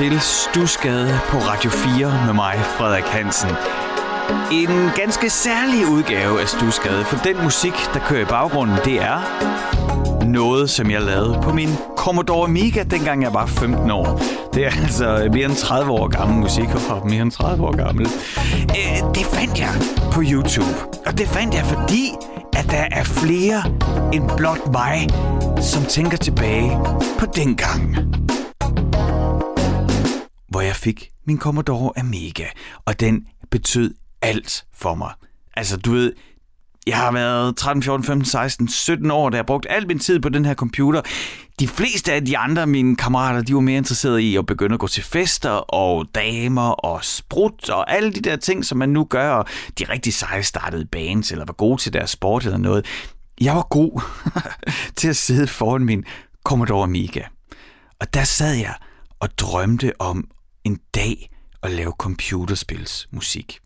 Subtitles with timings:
[0.00, 3.50] Til Stusgade på Radio 4 med mig, Frederik Hansen.
[4.52, 9.18] En ganske særlig udgave af Stusgade, for den musik, der kører i baggrunden, det er
[10.24, 14.22] noget, som jeg lavede på min Commodore Amiga, dengang jeg var 15 år.
[14.54, 18.06] Det er altså mere end 30 år gammel musik, og mere end 30 år gammel.
[18.70, 19.74] Øh, det fandt jeg
[20.12, 22.10] på YouTube, og det fandt jeg, fordi
[22.56, 23.62] at der er flere
[24.12, 25.08] end blot mig,
[25.62, 26.78] som tænker tilbage
[27.18, 27.96] på dengang
[30.60, 32.46] hvor jeg fik min Commodore Amiga,
[32.84, 35.12] og den betød alt for mig.
[35.56, 36.12] Altså, du ved,
[36.86, 40.20] jeg har været 13, 14, 15, 16, 17 år, der har brugt al min tid
[40.20, 41.02] på den her computer.
[41.60, 44.80] De fleste af de andre mine kammerater, de var mere interesserede i at begynde at
[44.80, 49.04] gå til fester og damer og sprut og alle de der ting, som man nu
[49.04, 49.30] gør.
[49.30, 49.46] Og
[49.78, 52.86] de rigtig seje startede bands eller var gode til deres sport eller noget.
[53.40, 54.02] Jeg var god
[54.96, 56.04] til at sidde foran min
[56.44, 57.22] Commodore Amiga.
[58.00, 58.74] Og der sad jeg
[59.20, 60.28] og drømte om
[60.64, 61.30] en dag
[61.62, 63.60] at lave computerspilsmusik.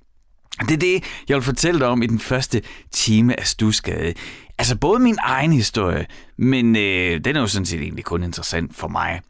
[0.60, 4.14] Det er det, jeg vil fortælle dig om i den første time af Stusgade.
[4.58, 6.06] Altså både min egen historie,
[6.36, 9.20] men øh, den er jo sådan set egentlig kun interessant for mig.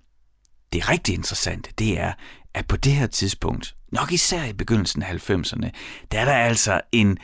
[0.73, 2.13] Det rigtig interessante, det er,
[2.55, 5.71] at på det her tidspunkt, nok især i begyndelsen af 90'erne,
[6.13, 7.19] der er der altså en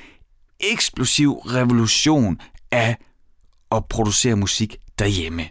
[0.60, 2.96] eksplosiv revolution af
[3.72, 5.48] at producere musik derhjemme.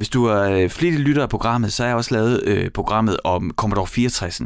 [0.00, 3.16] Hvis du er øh, flittig lytter af programmet, så har jeg også lavet øh, programmet
[3.24, 4.40] om Commodore 64.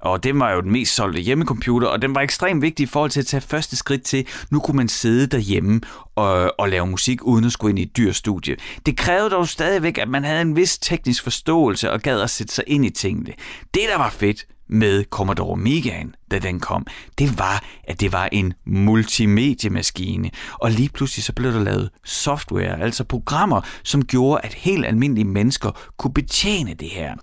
[0.00, 3.10] Og det var jo den mest solgte hjemmecomputer, og den var ekstremt vigtig i forhold
[3.10, 5.80] til at tage første skridt til, nu kunne man sidde derhjemme
[6.14, 8.56] og, og lave musik uden at skulle ind i et dyrt studie.
[8.86, 12.54] Det krævede dog stadigvæk, at man havde en vis teknisk forståelse og gad at sætte
[12.54, 13.32] sig ind i tingene.
[13.74, 16.86] Det, der var fedt, med Commodore Megaen, da den kom,
[17.18, 20.30] det var, at det var en multimediemaskine.
[20.52, 25.24] Og lige pludselig så blev der lavet software, altså programmer, som gjorde, at helt almindelige
[25.24, 27.14] mennesker kunne betjene det her.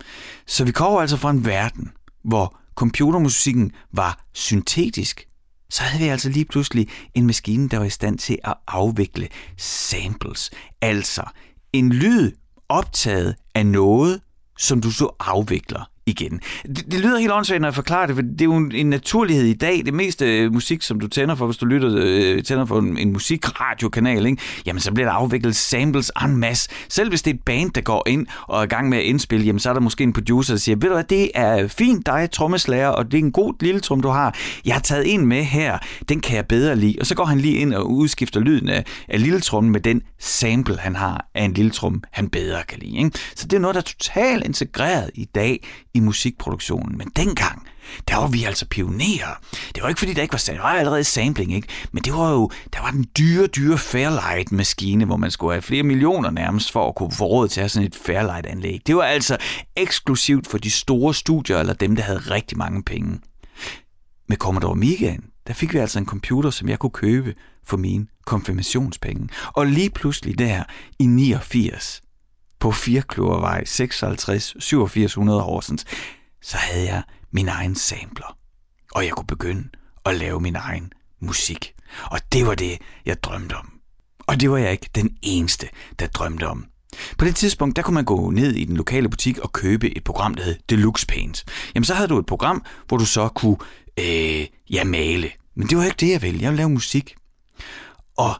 [0.46, 1.92] Så vi kommer altså fra en verden,
[2.24, 5.26] hvor computermusikken var syntetisk,
[5.70, 9.28] så havde vi altså lige pludselig en maskine, der var i stand til at afvikle
[9.58, 10.50] samples.
[10.80, 11.22] Altså
[11.72, 12.32] en lyd
[12.68, 14.20] optaget af noget,
[14.58, 16.40] som du så afvikler igen.
[16.66, 19.44] Det, det lyder helt åndssvagt, når jeg forklarer det, for det er jo en naturlighed
[19.44, 19.82] i dag.
[19.84, 22.98] Det meste øh, musik, som du tænder for, hvis du lytter øh, tænder for en,
[22.98, 24.42] en musikradiokanal, ikke?
[24.66, 26.70] jamen så bliver der afviklet samples en masse.
[26.88, 29.04] Selv hvis det er et band, der går ind og er i gang med at
[29.04, 31.68] indspille, jamen så er der måske en producer, der siger, ved du hvad, det er
[31.68, 34.34] fint dig, trommeslager, og det er en god lille trum, du har.
[34.64, 35.78] Jeg har taget en med her,
[36.08, 36.96] den kan jeg bedre lide.
[37.00, 40.02] Og så går han lige ind og udskifter lyden af, af lille trummen med den
[40.18, 42.96] sample, han har af en lille trum, han bedre kan lide.
[42.96, 43.10] Ikke?
[43.36, 45.60] Så det er noget, der er totalt integreret i dag
[45.94, 46.98] i musikproduktionen.
[46.98, 47.66] Men dengang,
[48.08, 49.40] der var vi altså pionerer.
[49.74, 51.68] Det var ikke fordi, der ikke var, der var allerede sampling, ikke?
[51.92, 55.82] men det var jo, der var den dyre, dyre Fairlight-maskine, hvor man skulle have flere
[55.82, 58.80] millioner nærmest for at kunne få råd til at have sådan et Fairlight-anlæg.
[58.86, 59.36] Det var altså
[59.76, 63.20] eksklusivt for de store studier, eller dem, der havde rigtig mange penge.
[64.28, 67.34] Med Commodore Amigaen, der fik vi altså en computer, som jeg kunne købe
[67.66, 69.28] for mine konfirmationspenge.
[69.46, 70.62] Og lige pludselig der
[70.98, 72.02] i 89,
[72.64, 75.84] på Firkløvervej 56 8700 Horsens,
[76.42, 77.02] så havde jeg
[77.32, 78.36] min egen sampler.
[78.94, 79.68] Og jeg kunne begynde
[80.04, 81.74] at lave min egen musik.
[82.04, 83.72] Og det var det, jeg drømte om.
[84.18, 86.66] Og det var jeg ikke den eneste, der drømte om.
[87.18, 90.04] På det tidspunkt, der kunne man gå ned i den lokale butik og købe et
[90.04, 91.44] program, der hed Deluxe Paint.
[91.74, 93.56] Jamen, så havde du et program, hvor du så kunne,
[93.98, 95.30] øh, ja, male.
[95.56, 96.42] Men det var ikke det, jeg ville.
[96.42, 97.14] Jeg ville lave musik.
[98.16, 98.34] Og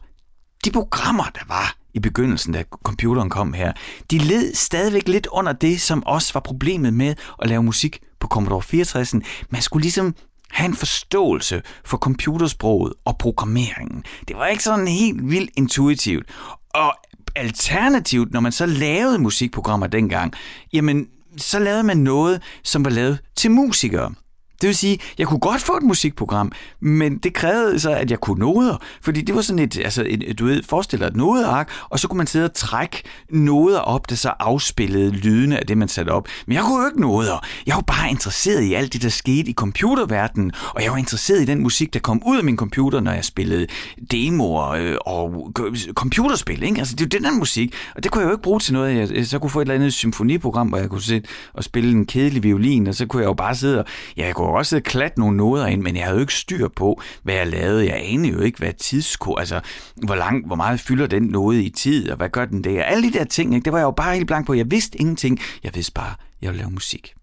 [0.65, 3.73] de programmer, der var i begyndelsen, da computeren kom her,
[4.11, 8.27] de led stadigvæk lidt under det, som også var problemet med at lave musik på
[8.27, 9.13] Commodore 64.
[9.49, 10.15] Man skulle ligesom
[10.51, 14.03] have en forståelse for computersproget og programmeringen.
[14.27, 16.25] Det var ikke sådan helt vildt intuitivt.
[16.69, 16.93] Og
[17.35, 20.33] alternativt, når man så lavede musikprogrammer dengang,
[20.73, 21.07] jamen,
[21.37, 24.13] så lavede man noget, som var lavet til musikere.
[24.61, 28.19] Det vil sige, jeg kunne godt få et musikprogram, men det krævede så, at jeg
[28.19, 28.77] kunne noder.
[29.01, 32.07] Fordi det var sådan et, altså et, du ved, forestil dig et nodeark, og så
[32.07, 36.09] kunne man sidde og trække noder op, der så afspillede lydene af det, man satte
[36.09, 36.27] op.
[36.47, 37.45] Men jeg kunne jo ikke noder.
[37.67, 41.41] Jeg var bare interesseret i alt det, der skete i computerverdenen, og jeg var interesseret
[41.41, 43.67] i den musik, der kom ud af min computer, når jeg spillede
[44.11, 45.51] demoer øh, og
[45.93, 46.63] computerspil.
[46.63, 46.79] Ikke?
[46.79, 48.73] Altså, det er jo den der musik, og det kunne jeg jo ikke bruge til
[48.73, 49.11] noget.
[49.15, 52.05] Jeg, så kunne få et eller andet symfoniprogram, hvor jeg kunne sidde og spille en
[52.05, 53.85] kedelig violin, og så kunne jeg jo bare sidde og,
[54.17, 56.67] ja, jeg kunne også sidde klat nogle noder ind, men jeg havde jo ikke styr
[56.67, 57.85] på, hvad jeg lavede.
[57.85, 59.61] Jeg anede jo ikke, hvad tidsko, altså
[59.95, 62.83] hvor, lang, hvor meget fylder den node i tid, og hvad gør den der.
[62.83, 63.65] Alle de der ting, ikke?
[63.65, 64.53] det var jeg jo bare helt blank på.
[64.53, 65.39] Jeg vidste ingenting.
[65.63, 67.13] Jeg vidste bare, at jeg ville lave musik.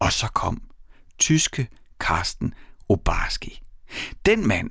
[0.00, 0.62] Og så kom
[1.18, 1.68] tyske
[2.00, 2.54] Karsten
[2.88, 3.60] Obarski.
[4.26, 4.70] Den mand,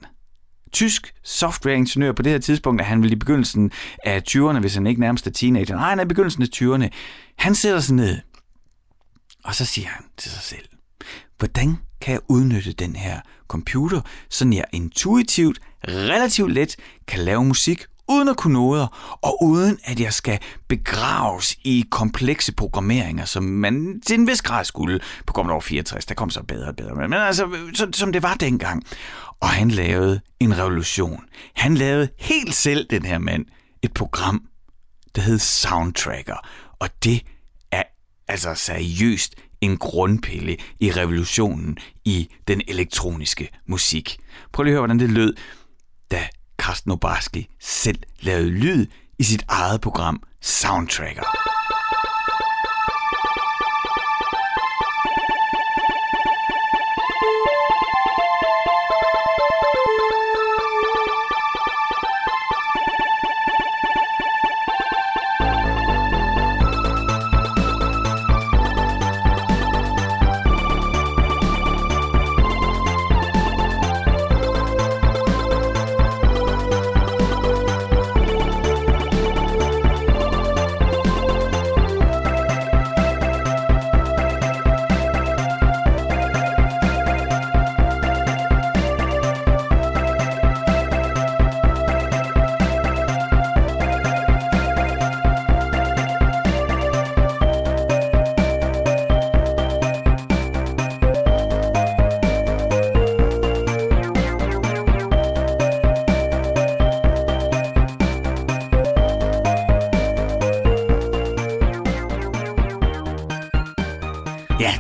[0.72, 3.72] tysk softwareingeniør på det her tidspunkt, at han ville i begyndelsen
[4.04, 5.76] af 20'erne, hvis han ikke nærmest er teenager.
[5.76, 6.90] Nej, han er i begyndelsen af 20'erne.
[7.38, 8.20] Han sætter sig ned
[9.44, 10.66] Og så siger han til sig selv,
[11.38, 16.76] hvordan kan jeg udnytte den her computer, så jeg intuitivt, relativt let
[17.08, 22.54] kan lave musik uden at kunne noder, og uden at jeg skal begraves i komplekse
[22.54, 26.06] programmeringer, som man til en vis grad skulle på Commodore 64.
[26.06, 28.84] Der kom så bedre og bedre, men altså, så, som det var dengang.
[29.40, 31.24] Og han lavede en revolution.
[31.56, 33.46] Han lavede helt selv, den her mand,
[33.82, 34.42] et program,
[35.16, 36.48] der hed Soundtracker.
[36.80, 37.22] Og det
[37.72, 37.84] er
[38.28, 44.18] altså seriøst en grundpille i revolutionen i den elektroniske musik.
[44.52, 45.36] Prøv lige at høre, hvordan det lød,
[46.12, 46.28] da
[46.58, 48.88] Carsten Obarski selv lavede lyd
[49.20, 51.24] i sit eget program Soundtracker.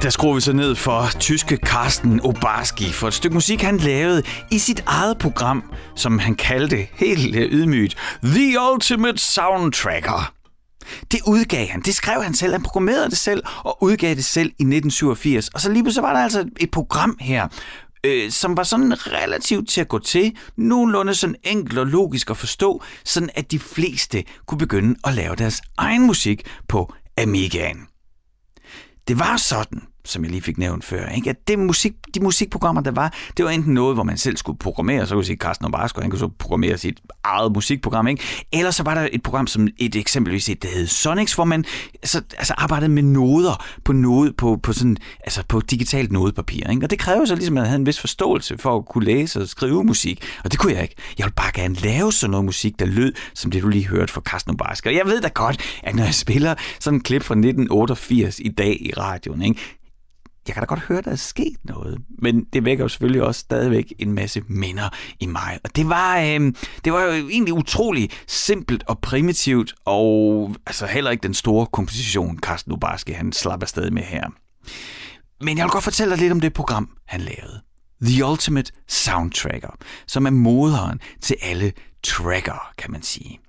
[0.06, 4.24] Der skruer vi så ned for tyske Carsten Obarski for et stykke musik, han lavede
[4.52, 5.64] i sit eget program,
[5.96, 10.34] som han kaldte helt øh, ydmygt The Ultimate Soundtracker.
[11.12, 14.48] Det udgav han, det skrev han selv, han programmerede det selv og udgav det selv
[14.48, 15.48] i 1987.
[15.48, 17.48] Og så lige så var der altså et program her,
[18.04, 22.38] øh, som var sådan relativt til at gå til, nogenlunde sådan enkelt og logisk at
[22.38, 27.88] forstå, sådan at de fleste kunne begynde at lave deres egen musik på Amigaen.
[29.08, 31.30] Det var sådan, som jeg lige fik nævnt før, ikke?
[31.30, 34.60] at det musik, de musikprogrammer, der var, det var enten noget, hvor man selv skulle
[34.60, 38.24] programmere, så kunne sige, Carsten Obarsko, han kunne så programmere sit eget musikprogram, ikke?
[38.54, 41.66] eller så var der et program, som et eksempelvis et, der hed Sonics, hvor man
[42.04, 46.70] så, altså, arbejdede med noder på, node, på, på, sådan, altså på digitalt nodepapir.
[46.70, 46.86] Ikke?
[46.86, 49.42] Og det krævede så ligesom, at man havde en vis forståelse for at kunne læse
[49.42, 50.96] og skrive musik, og det kunne jeg ikke.
[51.18, 54.14] Jeg ville bare gerne lave sådan noget musik, der lød, som det du lige hørte
[54.14, 54.90] fra Carsten Obarsko.
[54.90, 58.50] Og jeg ved da godt, at når jeg spiller sådan en klip fra 1988 i
[58.50, 59.60] dag i radioen, ikke?
[60.48, 63.40] Jeg kan da godt høre, der er sket noget, men det vækker jo selvfølgelig også
[63.40, 64.90] stadigvæk en masse minder
[65.20, 65.60] i mig.
[65.64, 66.54] Og det var, øh,
[66.86, 72.40] det var jo egentlig utrolig simpelt og primitivt, og altså heller ikke den store komposition,
[72.40, 74.30] Carsten Ubarski, han slap afsted med her.
[75.42, 77.62] Men jeg vil godt fortælle dig lidt om det program, han lavede.
[78.02, 79.78] The Ultimate Soundtracker,
[80.08, 83.40] som er moderen til alle tracker, kan man sige.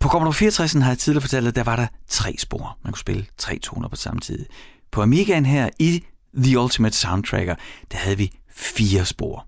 [0.00, 2.78] På Commodore 64 har jeg tidligere fortalt, at der var der tre spor.
[2.84, 4.46] Man kunne spille tre toner på samme tid.
[4.90, 6.04] På Amigaen her i
[6.36, 7.54] The Ultimate Soundtracker,
[7.92, 9.46] der havde vi fire spor.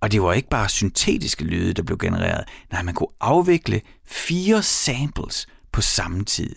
[0.00, 2.44] Og det var ikke bare syntetiske lyde, der blev genereret.
[2.72, 6.56] Nej, man kunne afvikle fire samples på samme tid.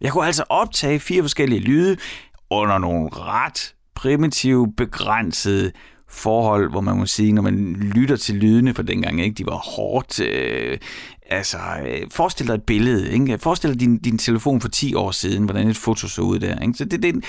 [0.00, 1.96] Jeg kunne altså optage fire forskellige lyde
[2.50, 5.72] under nogle ret primitive, begrænsede
[6.08, 9.56] forhold, hvor man må sige, når man lytter til lydene for dengang, ikke, de var
[9.56, 10.78] hårdt øh,
[11.28, 13.12] Altså, øh, forestil dig et billede.
[13.12, 13.38] Ikke?
[13.38, 16.60] Forestil dig din, din telefon for 10 år siden, hvordan et foto så ud der.
[16.60, 16.74] Ikke?
[16.74, 17.20] Så det, det er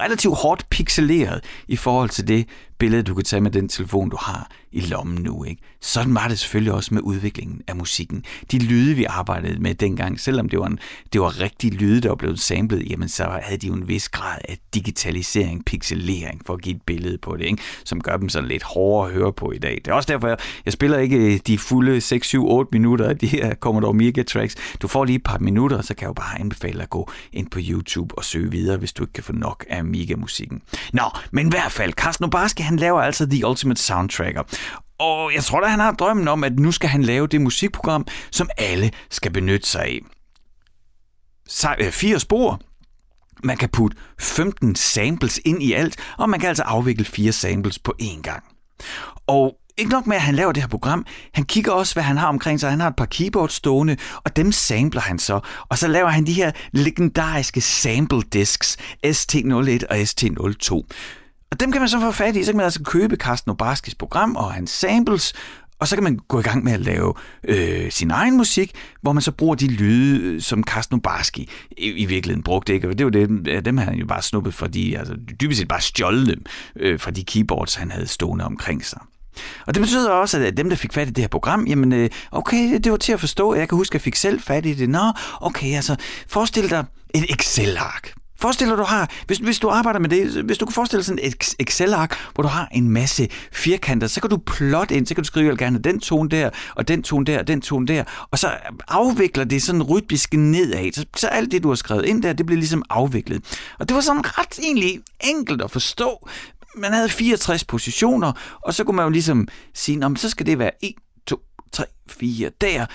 [0.00, 4.16] relativt hårdt pixeleret i forhold til det billede, du kan tage med den telefon, du
[4.20, 5.44] har i lommen nu.
[5.44, 5.62] Ikke?
[5.80, 8.24] Sådan var det selvfølgelig også med udviklingen af musikken.
[8.50, 10.78] De lyde, vi arbejdede med dengang, selvom det var, en,
[11.12, 14.08] det var rigtig lyde, der var blevet samlet, jamen så havde de jo en vis
[14.08, 17.62] grad af digitalisering, pixelering, for at give et billede på det, ikke?
[17.84, 19.80] som gør dem sådan lidt hårdere at høre på i dag.
[19.84, 23.08] Det er også derfor, jeg, jeg spiller ikke øh, de fulde 6, 7, 8 minutter
[23.08, 24.54] af de her Commodore Mega tracks.
[24.82, 27.50] Du får lige et par minutter, så kan jeg jo bare anbefale at gå ind
[27.50, 30.62] på YouTube og søge videre, hvis du ikke kan få nok af Mega-musikken.
[30.92, 34.42] Nå, men i hvert fald, Carsten Obarski, han laver altså The Ultimate Soundtracker.
[34.98, 38.06] Og jeg tror da, han har drømmen om, at nu skal han lave det musikprogram,
[38.30, 40.00] som alle skal benytte sig af.
[41.48, 42.60] Så, øh, fire spor,
[43.44, 47.78] man kan putte 15 samples ind i alt, og man kan altså afvikle fire samples
[47.78, 48.44] på én gang.
[49.26, 52.16] Og ikke nok med, at han laver det her program, han kigger også, hvad han
[52.16, 52.70] har omkring sig.
[52.70, 55.40] Han har et par keyboards stående, og dem sampler han så.
[55.68, 60.82] Og så laver han de her legendariske sample disks, ST01 og ST02.
[61.54, 63.94] Og dem kan man så få fat i, så kan man altså købe Carsten Obarskis
[63.94, 65.32] program og hans samples,
[65.78, 67.14] og så kan man gå i gang med at lave
[67.48, 71.90] øh, sin egen musik, hvor man så bruger de lyde, øh, som Carsten Obarski i,
[71.90, 72.74] i virkeligheden brugte.
[72.74, 72.88] Ikke?
[72.88, 75.68] Og det var det, øh, dem har han jo bare snuppet, fordi altså, dybest set
[75.68, 76.44] bare stjålet dem
[76.76, 79.00] øh, fra de keyboards, han havde stående omkring sig.
[79.66, 82.10] Og det betyder også, at dem, der fik fat i det her program, jamen, øh,
[82.32, 83.54] okay, det var til at forstå.
[83.54, 84.88] Jeg kan huske, at jeg fik selv fat i det.
[84.88, 85.96] Nå, okay, altså,
[86.28, 86.84] forestil dig
[87.14, 88.23] et Excel-ark.
[88.36, 91.06] Forestil dig, du har, hvis, hvis du arbejder med det, hvis du kan forestille dig
[91.06, 95.14] sådan et Excel-ark, hvor du har en masse firkanter, så kan du plotte ind, så
[95.14, 98.04] kan du skrive gerne den tone der, og den tone der, og den tone der,
[98.30, 98.50] og så
[98.88, 100.92] afvikler det sådan rytmisk nedad.
[100.92, 103.58] Så, så alt det, du har skrevet ind der, det bliver ligesom afviklet.
[103.78, 106.28] Og det var sådan ret egentlig enkelt at forstå.
[106.76, 110.70] Man havde 64 positioner, og så kunne man jo ligesom sige, så skal det være
[110.82, 110.94] 1,
[111.26, 111.36] 2,
[111.72, 112.86] 3, 4 der,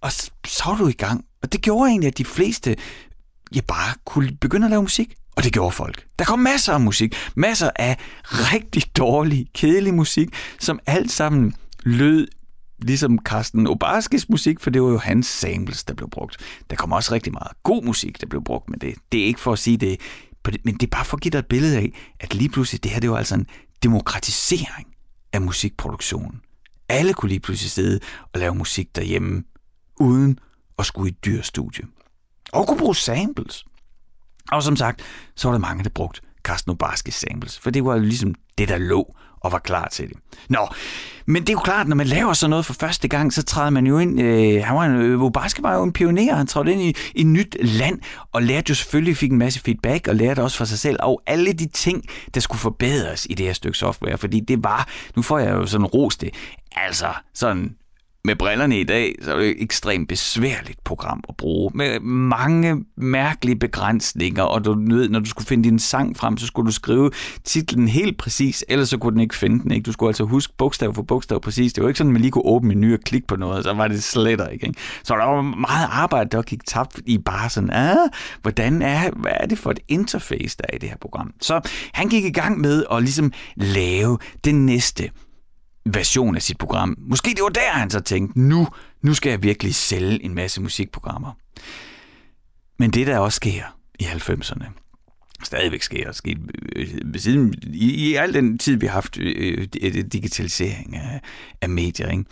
[0.00, 1.24] og så var du i gang.
[1.42, 2.76] Og det gjorde egentlig, at de fleste
[3.54, 5.14] jeg bare kunne begynde at lave musik.
[5.36, 6.04] Og det gjorde folk.
[6.18, 7.14] Der kom masser af musik.
[7.34, 7.96] Masser af
[8.32, 10.28] rigtig dårlig, kedelig musik,
[10.58, 12.28] som alt sammen lød
[12.82, 16.36] ligesom Carsten Obarskis musik, for det var jo hans samples, der blev brugt.
[16.70, 18.94] Der kom også rigtig meget god musik, der blev brugt med det.
[19.12, 20.00] Det er ikke for at sige det,
[20.64, 22.90] men det er bare for at give dig et billede af, at lige pludselig, det
[22.90, 23.46] her det var altså en
[23.82, 24.86] demokratisering
[25.32, 26.40] af musikproduktionen.
[26.88, 28.00] Alle kunne lige pludselig sidde
[28.32, 29.42] og lave musik derhjemme,
[30.00, 30.38] uden
[30.78, 31.84] at skulle i et dyrt studie
[32.52, 33.64] og kunne bruge samples.
[34.52, 35.02] Og som sagt,
[35.36, 38.68] så var der mange, der brugte Carsten Obarskis samples, for det var jo ligesom det,
[38.68, 40.16] der lå og var klar til det.
[40.48, 40.68] Nå,
[41.26, 43.70] men det er jo klart, når man laver sådan noget for første gang, så træder
[43.70, 46.72] man jo ind, øh, han var en, øh, Obarski var jo en pioner, han trådte
[46.72, 48.00] ind i, i et nyt land,
[48.32, 51.22] og lærte jo selvfølgelig, fik en masse feedback, og lærte også for sig selv, og
[51.26, 52.04] alle de ting,
[52.34, 55.66] der skulle forbedres i det her stykke software, fordi det var, nu får jeg jo
[55.66, 56.30] sådan ros det,
[56.72, 57.76] altså sådan
[58.24, 62.84] med brillerne i dag, så er det et ekstremt besværligt program at bruge, med mange
[62.96, 66.72] mærkelige begrænsninger, og du ved, når du skulle finde din sang frem, så skulle du
[66.72, 67.10] skrive
[67.44, 69.70] titlen helt præcis, ellers så kunne den ikke finde den.
[69.70, 69.84] Ikke?
[69.84, 71.72] Du skulle altså huske bogstav for bogstav præcis.
[71.72, 73.72] Det var ikke sådan, at man lige kunne åbne menu og klikke på noget, så
[73.72, 74.66] var det slet ikke.
[74.66, 74.80] ikke?
[75.02, 78.08] Så der var meget arbejde, der gik tabt i bare sådan, ah,
[78.42, 81.32] hvordan er, hvad er det for et interface, der er i det her program?
[81.40, 81.60] Så
[81.92, 85.10] han gik i gang med at ligesom lave det næste
[85.94, 86.96] version af sit program.
[86.98, 88.68] Måske det var der, han så tænkte, nu,
[89.02, 91.32] nu skal jeg virkelig sælge en masse musikprogrammer.
[92.78, 93.62] Men det, der også sker
[93.98, 94.64] i 90'erne,
[95.44, 96.38] stadigvæk sker, og sket
[96.76, 101.20] øh, siden, i, i al den tid, vi har haft øh, øh, digitalisering af,
[101.60, 102.24] af medier, ikke?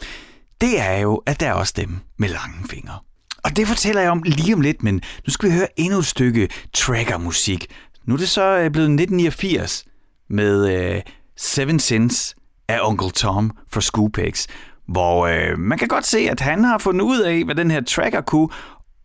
[0.60, 2.98] det er jo, at der er også dem med lange fingre.
[3.44, 4.94] Og det fortæller jeg om lige om lidt, men
[5.26, 7.66] nu skal vi høre endnu et stykke tracker-musik.
[8.04, 9.84] Nu er det så øh, blevet 1989
[10.30, 11.02] med øh,
[11.36, 12.36] Seven Sins
[12.68, 14.46] af Onkel Tom fra Scoopex,
[14.88, 17.80] hvor øh, man kan godt se, at han har fundet ud af, hvad den her
[17.80, 18.48] tracker kunne,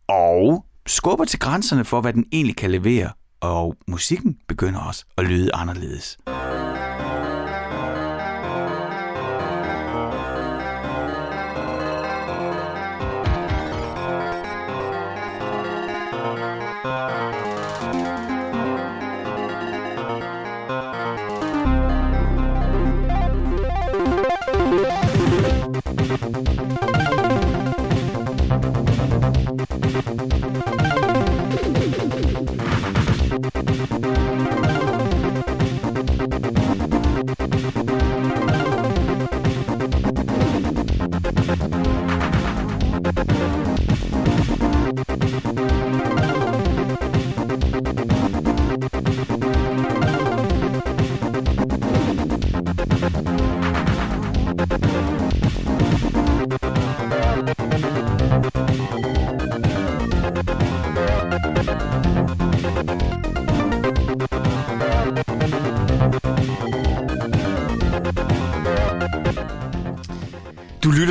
[0.07, 3.09] og skubber til grænserne for, hvad den egentlig kan levere,
[3.41, 6.17] og musikken begynder også at lyde anderledes.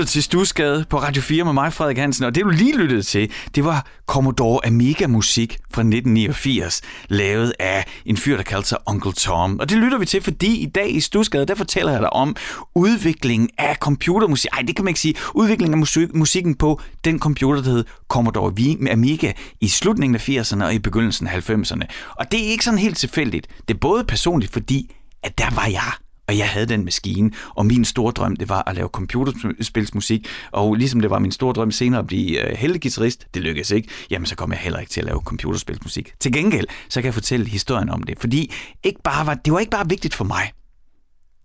[0.02, 3.02] Lytter til Stusgade på Radio 4 med mig, Frederik Hansen, og det du lige lyttede
[3.02, 8.78] til, det var Commodore Amiga musik fra 1989, lavet af en fyr, der kaldte sig
[8.86, 9.58] Uncle Tom.
[9.60, 12.36] Og det lytter vi til, fordi i dag i Stusgade, der fortæller jeg dig om
[12.74, 14.50] udviklingen af computermusik.
[14.52, 15.14] Ej, det kan man ikke sige.
[15.34, 20.64] Udviklingen af musik, musikken på den computer, der hed Commodore Amiga i slutningen af 80'erne
[20.64, 21.82] og i begyndelsen af 90'erne.
[22.16, 23.46] Og det er ikke sådan helt tilfældigt.
[23.68, 25.92] Det er både personligt, fordi at der var jeg
[26.28, 30.74] og jeg havde den maskine, og min store drøm, det var at lave computerspilsmusik, og
[30.74, 34.26] ligesom det var min store drøm senere at blive øh, heldegitarrist, det lykkedes ikke, jamen
[34.26, 36.12] så kom jeg heller ikke til at lave computerspilsmusik.
[36.20, 38.52] Til gengæld, så kan jeg fortælle historien om det, fordi
[38.82, 40.52] ikke bare var, det var ikke bare vigtigt for mig,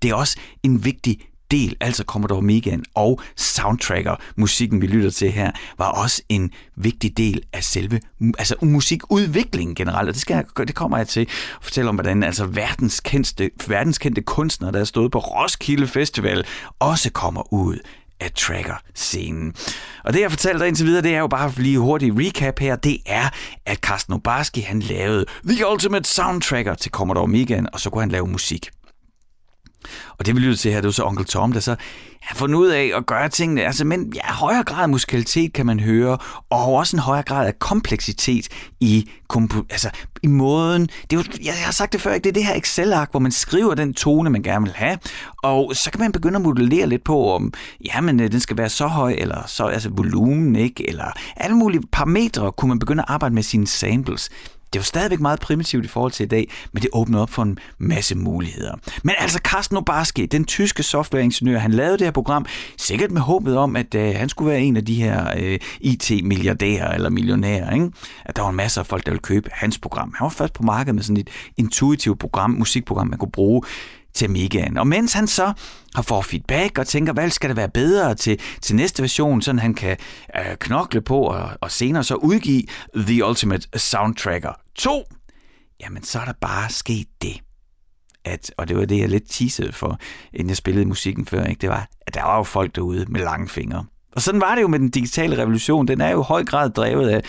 [0.01, 1.19] det er også en vigtig
[1.51, 7.17] del, altså Commodore Megan og soundtracker, musikken vi lytter til her, var også en vigtig
[7.17, 7.99] del af selve
[8.37, 10.07] altså musikudviklingen generelt.
[10.07, 11.27] Og det, skal jeg, det kommer jeg til at
[11.61, 16.45] fortælle om, hvordan altså verdenskendte, verdenskendte kunstnere, der er stået på Roskilde Festival,
[16.79, 17.77] også kommer ud
[18.19, 19.53] af tracker-scenen.
[20.03, 22.75] Og det, jeg fortæller dig indtil videre, det er jo bare lige hurtigt recap her,
[22.75, 23.29] det er,
[23.65, 28.11] at Carsten Obarski, han lavede The Ultimate Soundtracker til Commodore Amigaen, og så kunne han
[28.11, 28.69] lave musik.
[30.17, 31.75] Og det vi lyttede til her, det er så Onkel Tom, der så
[32.27, 33.63] har fundet ud af at gøre tingene.
[33.63, 36.17] Altså, men ja, højere grad af musikalitet kan man høre,
[36.49, 38.47] og også en højere grad af kompleksitet
[38.79, 39.89] i, kompo- altså,
[40.23, 40.81] i måden.
[40.81, 42.23] Det er jo, jeg har sagt det før, ikke?
[42.23, 44.97] det er det her Excel-ark, hvor man skriver den tone, man gerne vil have,
[45.43, 47.53] og så kan man begynde at modellere lidt på, om
[47.85, 50.89] jamen, øh, den skal være så høj, eller så altså volumen, ikke?
[50.89, 54.29] eller alle mulige parametre, kunne man begynde at arbejde med sine samples.
[54.73, 57.29] Det er jo stadigvæk meget primitivt i forhold til i dag, men det åbner op
[57.29, 58.75] for en masse muligheder.
[59.03, 62.45] Men altså Carsten Obarski, den tyske softwareingeniør, han lavede det her program,
[62.77, 66.93] sikkert med håbet om, at øh, han skulle være en af de her øh, IT-milliardærer
[66.93, 67.73] eller millionærer.
[67.73, 67.91] Ikke?
[68.25, 70.13] At der var masser af folk, der ville købe hans program.
[70.17, 73.61] Han var først på markedet med sådan et intuitivt program, musikprogram, man kunne bruge
[74.17, 74.77] til Amigaen.
[74.77, 75.53] Og mens han så
[75.95, 79.53] har fået feedback og tænker, hvad skal det være bedre til, til næste version, så
[79.53, 79.97] han kan
[80.35, 82.63] øh, knokle på og, og senere så udgive
[82.95, 85.03] The Ultimate Soundtracker 2,
[85.81, 87.41] jamen så er der bare sket det.
[88.25, 89.99] At, og det var det, jeg lidt teasede for,
[90.33, 91.59] inden jeg spillede musikken før, ikke?
[91.61, 93.85] det var, at der var jo folk derude med lange fingre.
[94.15, 95.87] Og sådan var det jo med den digitale revolution.
[95.87, 97.21] Den er jo i høj grad drevet af,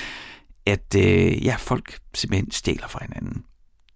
[0.67, 3.45] at øh, ja, folk simpelthen stjæler fra hinanden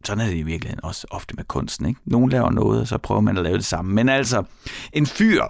[0.04, 1.86] sådan er det i virkeligheden også ofte med kunsten.
[1.86, 2.00] Ikke?
[2.04, 3.94] Nogen laver noget, og så prøver man at lave det samme.
[3.94, 4.42] Men altså,
[4.92, 5.42] en fyr,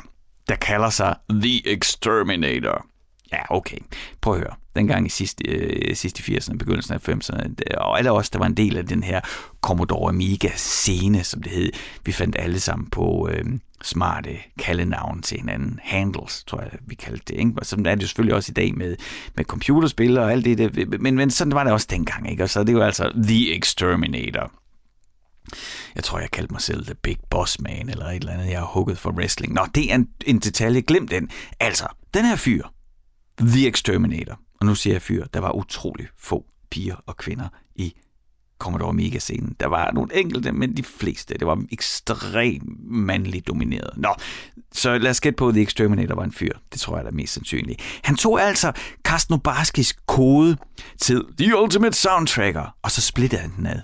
[0.48, 2.86] der kalder sig The Exterminator.
[3.32, 3.78] Ja, okay.
[4.20, 4.54] Prøv at høre.
[4.76, 8.56] Dengang i sidste, øh, sidste 80'erne, begyndelsen af 90'erne, og alle os, der var en
[8.56, 9.20] del af den her
[9.60, 11.72] Commodore Amiga-scene, som det hed,
[12.04, 13.44] vi fandt alle sammen på øh,
[13.82, 15.80] smarte kaldenavn til hinanden.
[15.82, 17.38] Handles, tror jeg, vi kaldte det.
[17.40, 17.52] Ikke?
[17.56, 18.96] Og sådan er det jo selvfølgelig også i dag med,
[19.36, 20.58] med computerspil og alt det.
[20.58, 20.98] Der.
[20.98, 22.30] Men, men sådan var det også dengang.
[22.30, 22.42] Ikke?
[22.42, 24.52] Og så er det jo altså The Exterminator.
[25.94, 28.50] Jeg tror, jeg kaldte mig selv The Big Boss Man, eller et eller andet.
[28.50, 29.52] Jeg har hugget for wrestling.
[29.52, 30.80] Nå, det er en, en detalje.
[30.80, 31.30] Glem den.
[31.60, 32.62] Altså, den her fyr,
[33.40, 37.94] The Exterminator, og nu siger jeg fyr, der var utrolig få piger og kvinder i
[38.62, 39.56] Commodore Amiga-scenen.
[39.60, 43.90] Der var nogle enkelte, men de fleste, det var ekstremt mandligt domineret.
[43.96, 44.14] Nå,
[44.72, 46.52] så lad os gætte på, at The Exterminator var en fyr.
[46.72, 47.80] Det tror jeg er mest sandsynligt.
[48.02, 48.72] Han tog altså
[49.04, 50.56] Carsten Obarskis kode
[51.00, 53.80] til The Ultimate Soundtracker, og så splittede han den ad.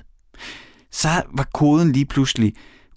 [0.92, 2.54] Så var koden lige pludselig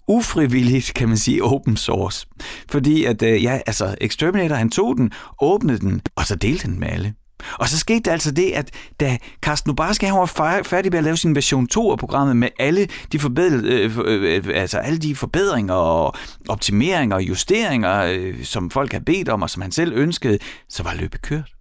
[0.08, 2.26] ufrivilligt, kan man sige, open source.
[2.70, 6.80] Fordi at, øh, ja, altså, Exterminator, han tog den, åbnede den, og så delte den
[6.80, 7.14] med alle.
[7.58, 11.04] Og så skete der altså det, at da Carsten Obarski han var færdig med at
[11.04, 14.98] lave sin version 2 af programmet med alle de, forbedre, øh, øh, øh, altså alle
[14.98, 16.14] de forbedringer og
[16.48, 20.82] optimeringer og justeringer, øh, som folk havde bedt om, og som han selv ønskede, så
[20.82, 21.52] var løbet kørt.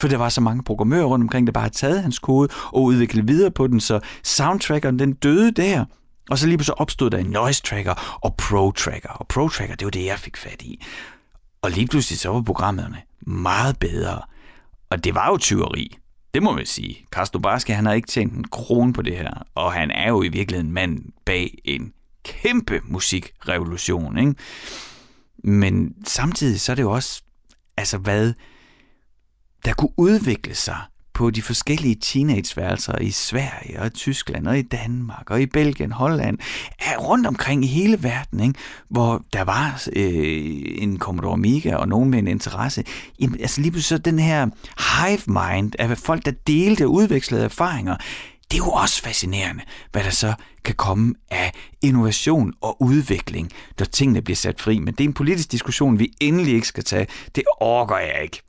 [0.00, 2.82] For der var så mange programmører rundt omkring, der bare havde taget hans kode og
[2.82, 5.84] udviklet videre på den, så soundtrackeren den døde der.
[6.30, 9.08] Og så lige pludselig opstod der en noise tracker og pro tracker.
[9.08, 10.84] Og pro tracker, det var det, jeg fik fat i.
[11.62, 14.20] Og lige pludselig så var programmerne meget bedre.
[14.94, 15.98] Og det var jo tyveri.
[16.34, 17.06] Det må man sige.
[17.10, 19.46] Carsten Barske, han har ikke tjent en krone på det her.
[19.54, 21.92] Og han er jo i virkeligheden mand bag en
[22.24, 24.18] kæmpe musikrevolution.
[24.18, 24.34] Ikke?
[25.44, 27.22] Men samtidig så er det jo også,
[27.76, 28.34] altså hvad
[29.64, 30.80] der kunne udvikle sig
[31.14, 36.38] på de forskellige teenageværelser i Sverige og Tyskland og i Danmark og i Belgien, Holland,
[36.98, 38.58] rundt omkring i hele verden, ikke?
[38.88, 42.84] hvor der var øh, en Commodore Amiga og nogen med en interesse.
[43.20, 44.46] Jamen, altså lige pludselig så den her
[45.00, 47.96] hive mind af folk, der delte og udvekslede erfaringer,
[48.50, 53.86] det er jo også fascinerende, hvad der så kan komme af innovation og udvikling, når
[53.86, 54.78] tingene bliver sat fri.
[54.78, 57.06] Men det er en politisk diskussion, vi endelig ikke skal tage.
[57.34, 58.42] Det orker jeg ikke.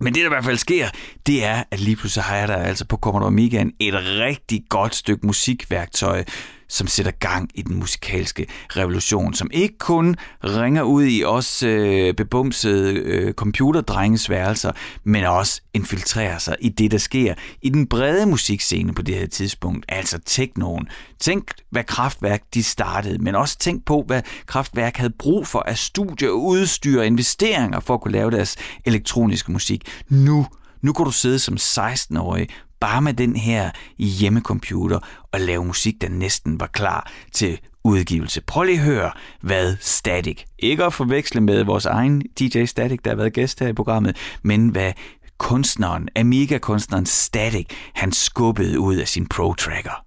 [0.00, 0.88] Men det, der i hvert fald sker,
[1.26, 4.94] det er, at lige pludselig har jeg der altså på Commodore Amigaen et rigtig godt
[4.94, 6.24] stykke musikværktøj,
[6.68, 12.14] som sætter gang i den musikalske revolution, som ikke kun ringer ud i os øh,
[12.14, 14.72] bebumsede øh, computerdrenges værelser,
[15.04, 19.26] men også infiltrerer sig i det, der sker i den brede musikscene på det her
[19.26, 20.88] tidspunkt, altså teknoen.
[21.20, 25.78] Tænk, hvad Kraftværk de startede, men også tænk på, hvad Kraftværk havde brug for af
[25.78, 29.82] studieudstyr og investeringer for at kunne lave deres elektroniske musik.
[30.08, 30.46] Nu
[30.82, 32.48] nu kan du sidde som 16-årig
[32.80, 34.98] bare med den her hjemmecomputer
[35.32, 38.40] og lave musik, der næsten var klar til udgivelse.
[38.40, 39.10] Prøv lige at høre,
[39.40, 43.68] hvad Static, ikke at forveksle med vores egen DJ Static, der har været gæst her
[43.68, 44.92] i programmet, men hvad
[45.38, 50.04] kunstneren, Amiga-kunstneren Static, han skubbede ud af sin Pro-Tracker.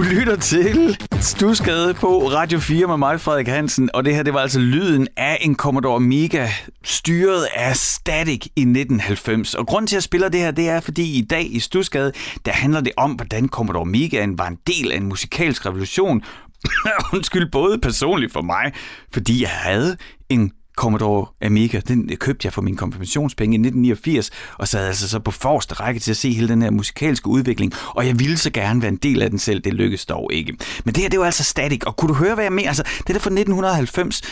[0.00, 4.34] Du lytter til Stusgade på Radio 4 med mig, Frederik Hansen, og det her det
[4.34, 6.48] var altså lyden af en Commodore Amiga,
[6.84, 9.54] styret af Static i 1990.
[9.54, 12.12] Og grund til, at jeg spiller det her, det er, fordi i dag i Stusgade,
[12.44, 16.22] der handler det om, hvordan Commodore Amigaen var en del af en musikalsk revolution.
[17.14, 18.72] Undskyld, både personligt for mig,
[19.12, 19.96] fordi jeg havde
[20.28, 21.80] en Commodore Amiga.
[21.88, 26.00] Den købte jeg for min konfirmationspenge i 1989, og sad altså så på forreste række
[26.00, 28.96] til at se hele den her musikalske udvikling, og jeg ville så gerne være en
[28.96, 29.60] del af den selv.
[29.60, 30.56] Det lykkedes dog ikke.
[30.84, 32.68] Men det her, det var altså static, og kunne du høre, hvad jeg mener?
[32.68, 34.22] Altså, det der fra 1990.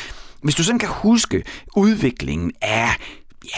[0.42, 1.42] Hvis du sådan kan huske
[1.76, 2.88] udviklingen af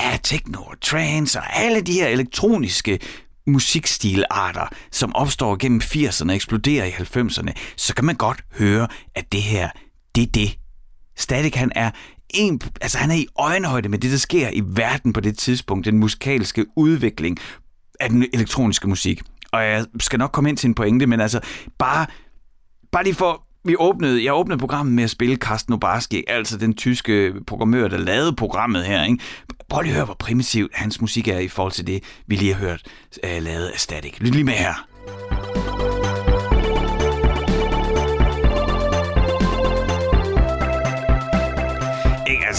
[0.01, 2.99] ja, techno og trance og alle de her elektroniske
[3.47, 9.33] musikstilarter, som opstår gennem 80'erne og eksploderer i 90'erne, så kan man godt høre, at
[9.33, 9.69] det her,
[10.15, 10.57] det er det.
[11.17, 11.91] Static han er
[12.35, 15.87] en, altså han er i øjenhøjde med det, der sker i verden på det tidspunkt,
[15.87, 17.39] den musikalske udvikling
[18.01, 19.23] af den elektroniske musik.
[19.53, 21.41] Og jeg skal nok komme ind til en pointe, men altså
[21.79, 22.07] bare,
[22.93, 26.75] bare lige for vi åbnede, jeg åbnede programmet med at spille Carsten Obarski, altså den
[26.75, 29.05] tyske programmør, der lavede programmet her.
[29.05, 29.19] Ikke?
[29.69, 32.55] Prøv lige at høre, hvor primitivt hans musik er i forhold til det, vi lige
[32.55, 32.83] har hørt
[33.25, 34.21] uh, lavet af Static.
[34.21, 34.87] Lyt lige med her.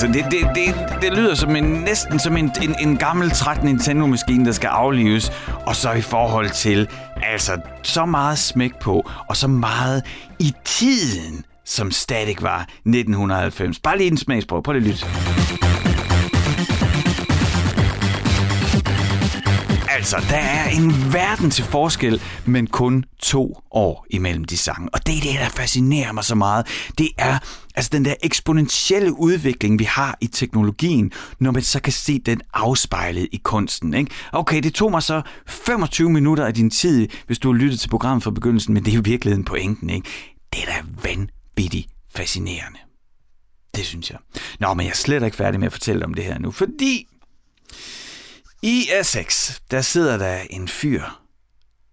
[0.04, 3.64] Altså, det, det, det, det lyder som en, næsten som en, en, en gammel træt
[3.64, 5.32] Nintendo-maskine, der skal aflives.
[5.66, 6.88] Og så i forhold til,
[7.24, 10.04] altså, så meget smæk på, og så meget
[10.40, 13.80] i tiden, som Static var 1990.
[13.80, 14.64] Bare lige en smagsprøve.
[14.64, 15.06] Prøv lige at lytte.
[19.90, 24.90] Altså, der er en verden til forskel, men kun to år imellem de sange.
[24.94, 26.68] Og det er det, der fascinerer mig så meget.
[26.98, 27.38] Det er
[27.76, 32.42] altså den der eksponentielle udvikling, vi har i teknologien, når man så kan se den
[32.54, 33.94] afspejlet i kunsten.
[33.94, 34.12] Ikke?
[34.32, 37.90] Okay, det tog mig så 25 minutter af din tid, hvis du har lyttet til
[37.90, 39.90] programmet fra begyndelsen, men det er jo virkeligheden pointen.
[39.90, 40.10] Ikke?
[40.54, 42.80] Det er da vanvittigt fascinerende.
[43.76, 44.20] Det synes jeg.
[44.60, 47.08] Nå, men jeg er slet ikke færdig med at fortælle om det her nu, fordi
[48.62, 51.04] i Essex, der sidder der en fyr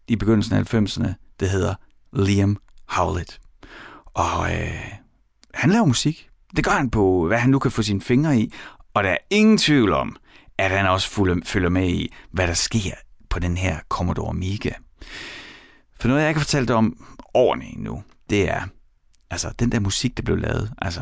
[0.08, 1.74] i begyndelsen af 90'erne, det hedder
[2.12, 2.56] Liam
[2.88, 3.40] Howlett.
[4.14, 4.92] Og øh,
[5.54, 6.28] han laver musik.
[6.56, 8.52] Det gør han på, hvad han nu kan få sine fingre i.
[8.94, 10.16] Og der er ingen tvivl om,
[10.58, 11.08] at han også
[11.44, 12.94] følger med i, hvad der sker
[13.30, 14.70] på den her Commodore Amiga.
[16.00, 18.62] For noget, jeg ikke har fortalt om ordentligt endnu, det er,
[19.30, 21.00] altså den der musik, der blev lavet, altså,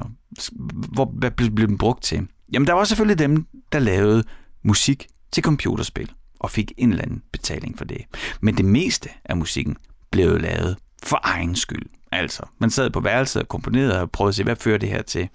[0.92, 2.28] hvor, hvad blev den brugt til?
[2.52, 4.24] Jamen, der var selvfølgelig dem, der lavede
[4.62, 8.00] musik til computerspil og fik en eller anden betaling for det.
[8.40, 9.76] Men det meste af musikken
[10.10, 11.86] blev lavet for egen skyld.
[12.16, 15.02] Altså, man sad på værelset og komponerede og prøvede at se, hvad fører det her
[15.02, 15.28] til.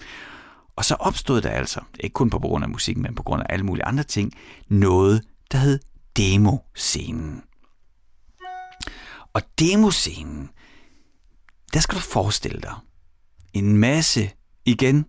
[0.76, 3.46] Og så opstod der altså, ikke kun på grund af musikken, men på grund af
[3.50, 4.34] alle mulige andre ting,
[4.68, 5.80] noget, der hed
[6.18, 7.44] demoscenen.
[9.34, 10.50] Og demoscenen,
[11.74, 12.74] der skal du forestille dig
[13.54, 14.30] en masse,
[14.66, 15.06] igen,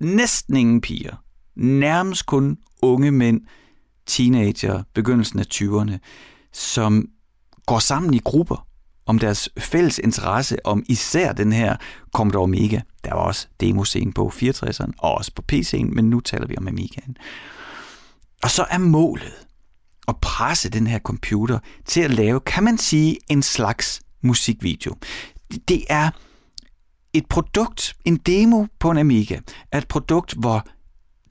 [0.00, 1.16] næsten ingen piger,
[1.56, 3.40] nærmest kun unge mænd,
[4.06, 5.98] teenager, begyndelsen af 20'erne,
[6.52, 7.08] som
[7.66, 8.65] går sammen i grupper
[9.06, 11.76] om deres fælles interesse om især den her
[12.14, 12.80] Commodore Amiga.
[13.04, 16.68] Der var også demoscenen på 64'eren og også på PC'en, men nu taler vi om
[16.68, 17.16] Amigaen.
[18.42, 19.32] Og så er målet
[20.08, 24.94] at presse den her computer til at lave, kan man sige, en slags musikvideo.
[25.68, 26.10] Det er
[27.12, 29.38] et produkt, en demo på en Amiga,
[29.72, 30.66] er et produkt, hvor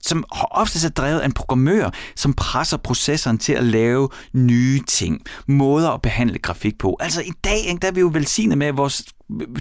[0.08, 5.22] som ofte er drevet af en programmør, som presser processoren til at lave nye ting,
[5.46, 6.96] måder at behandle grafik på.
[7.00, 9.04] Altså i dag, der er vi jo velsignet med, at vores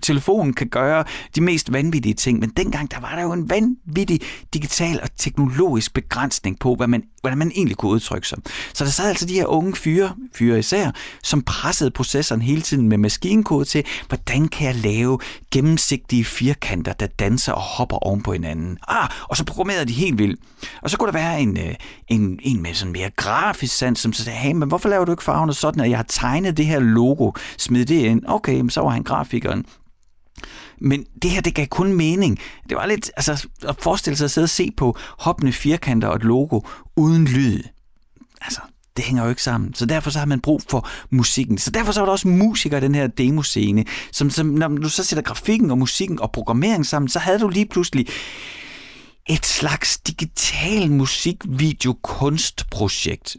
[0.01, 1.04] telefonen kan gøre
[1.36, 4.21] de mest vanvittige ting, men dengang der var der jo en vanvittig
[4.54, 8.38] digital og teknologisk begrænsning på, hvad man, hvordan man egentlig kunne udtrykke sig.
[8.73, 10.91] Så der sad altså de her unge fyre, fyre især,
[11.23, 15.19] som pressede processoren hele tiden med maskinkode til, hvordan kan jeg lave
[15.51, 18.78] gennemsigtige firkanter, der danser og hopper oven på hinanden.
[18.88, 20.39] Ah, og så programmerede de helt vildt.
[20.82, 21.75] Og så kunne der være en, øh,
[22.08, 25.12] en, en med sådan mere grafisk sans, som så sagde, hey, men hvorfor laver du
[25.12, 28.21] ikke farverne sådan, at jeg har tegnet det her logo, smid det ind.
[28.28, 29.55] Okay, så var han grafiker
[30.82, 32.40] men det her, det gav kun mening.
[32.70, 36.16] Det var lidt, altså at forestille sig at sidde og se på hoppende firkanter og
[36.16, 36.62] et logo
[36.96, 37.64] uden lyd.
[38.42, 38.62] Altså,
[38.98, 39.74] det hænger jo ikke sammen.
[39.74, 41.58] Så derfor så har man brug for musikken.
[41.58, 44.90] Så derfor så var der også musikere i den her demoscene, som, som når du
[44.90, 48.08] så sætter grafikken og musikken og programmering sammen, så havde du lige pludselig
[49.30, 53.38] et slags digital musikvideo kunstprojekt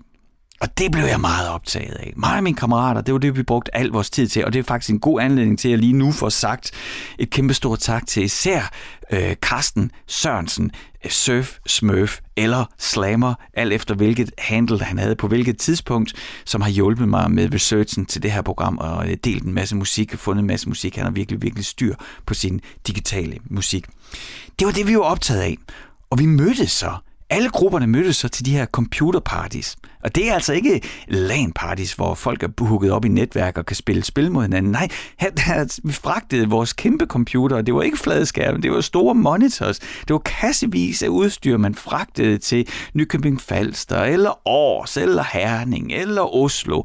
[0.60, 2.12] og det blev jeg meget optaget af.
[2.16, 4.58] Mig og mine kammerater, det var det, vi brugte al vores tid til, og det
[4.58, 6.70] er faktisk en god anledning til at lige nu få sagt
[7.18, 8.70] et kæmpe stort tak til især
[9.10, 10.70] øh, Karsten Sørensen,
[11.04, 16.14] øh, Surf Smurf eller Slammer, alt efter hvilket handle han havde på hvilket tidspunkt,
[16.44, 19.76] som har hjulpet mig med researchen til det her program og øh, delt en masse
[19.76, 20.96] musik og fundet en masse musik.
[20.96, 21.94] Han har virkelig, virkelig styr
[22.26, 23.86] på sin digitale musik.
[24.58, 25.56] Det var det, vi var optaget af.
[26.10, 26.94] Og vi mødtes så
[27.30, 29.76] alle grupperne mødtes så til de her computerparties.
[30.04, 33.66] Og det er altså ikke LAN parties, hvor folk er hugget op i netværk og
[33.66, 34.72] kan spille spil mod hinanden.
[34.72, 39.14] Nej, her, her, vi fragtede vores kæmpe computer, det var ikke fladskærme, det var store
[39.14, 39.78] monitors.
[39.78, 46.34] Det var kassevis af udstyr, man fragtede til Nykøbing Falster, eller Aarhus, eller Herning, eller
[46.34, 46.82] Oslo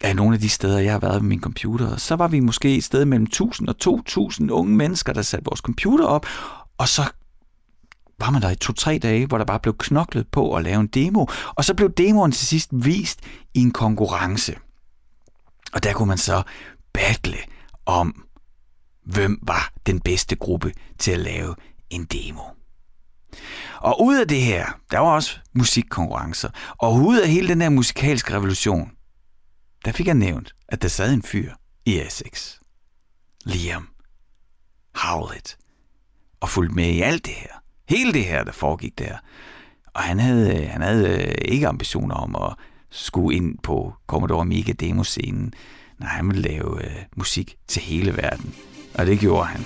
[0.00, 1.96] af nogle af de steder, jeg har været med min computer.
[1.96, 5.60] Så var vi måske et sted mellem 1000 og 2000 unge mennesker, der satte vores
[5.60, 6.26] computer op,
[6.78, 7.02] og så
[8.18, 10.86] var man der i to-tre dage, hvor der bare blev knoklet på at lave en
[10.86, 13.20] demo, og så blev demoen til sidst vist
[13.54, 14.56] i en konkurrence.
[15.72, 16.42] Og der kunne man så
[16.92, 17.38] battle
[17.86, 18.26] om,
[19.04, 21.54] hvem var den bedste gruppe til at lave
[21.90, 22.42] en demo.
[23.80, 26.48] Og ud af det her, der var også musikkonkurrencer.
[26.78, 28.90] Og ud af hele den her musikalske revolution,
[29.84, 31.52] der fik jeg nævnt, at der sad en fyr
[31.84, 32.58] i Essex.
[33.44, 33.88] Liam
[34.94, 35.58] Howlett.
[36.40, 37.63] Og fulgte med i alt det her.
[37.88, 39.16] Hele det her, der foregik der.
[39.94, 42.54] Og han havde, øh, han havde øh, ikke ambitioner om at
[42.90, 45.54] skulle ind på Commodore Amiga demoscenen,
[45.98, 48.54] når han ville lave øh, musik til hele verden.
[48.94, 49.64] Og det gjorde han,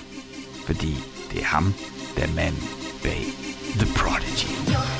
[0.65, 0.95] fordi
[1.31, 1.73] det er ham,
[2.15, 2.63] der er manden
[3.03, 3.23] bag
[3.79, 4.98] The Prodigy.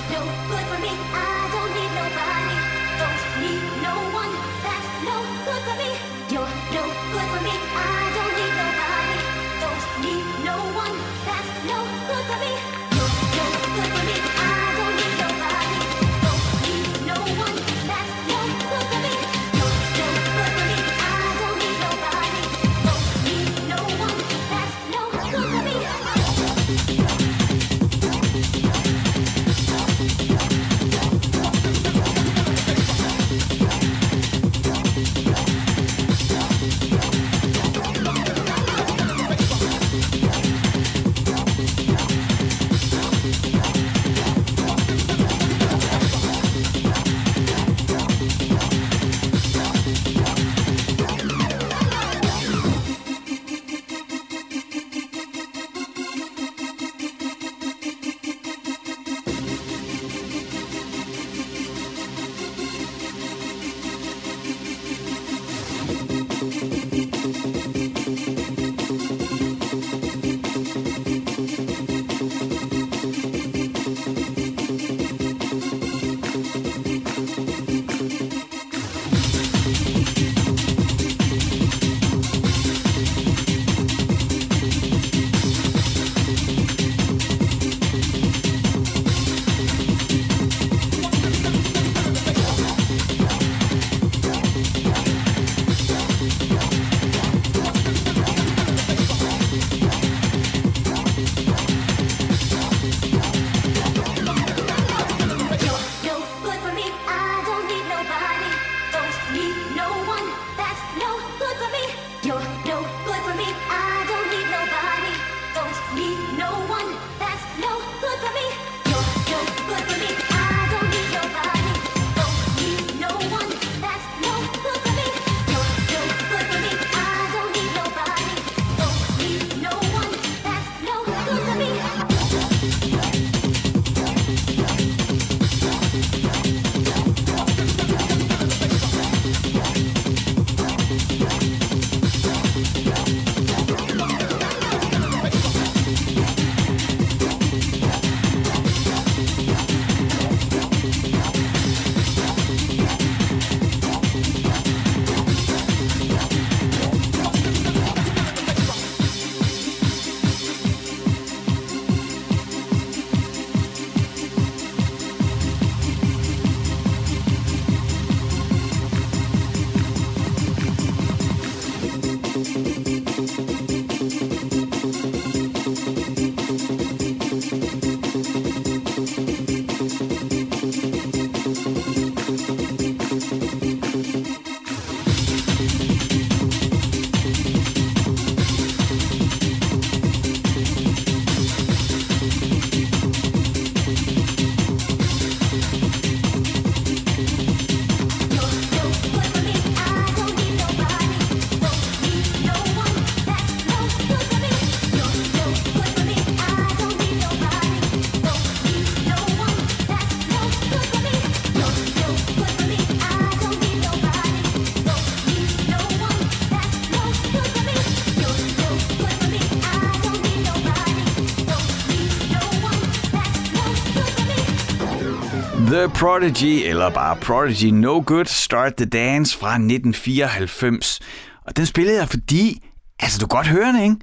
[225.79, 230.99] The Prodigy, eller bare Prodigy No Good, Start the Dance fra 1994.
[231.45, 232.63] Og den spillede jeg, fordi,
[232.99, 233.95] altså du kan godt høre den, ikke?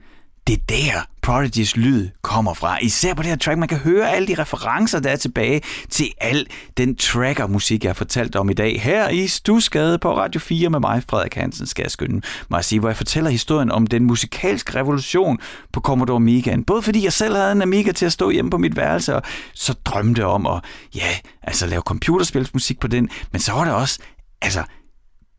[0.46, 2.78] Det er der, Prodigys lyd kommer fra.
[2.82, 5.60] Især på det her track, man kan høre alle de referencer, der er tilbage
[5.90, 8.82] til al den tracker-musik, jeg har fortalt om i dag.
[8.82, 12.64] Her i Stusgade på Radio 4 med mig, Frederik Hansen, skal jeg skynde mig at
[12.64, 15.38] sige, hvor jeg fortæller historien om den musikalske revolution
[15.72, 16.64] på Commodore Amigaen.
[16.64, 19.22] Både fordi jeg selv havde en Amiga til at stå hjemme på mit værelse, og
[19.54, 21.08] så drømte om at, ja,
[21.42, 23.98] altså lave computerspilsmusik på den, men så var det også,
[24.42, 24.62] altså,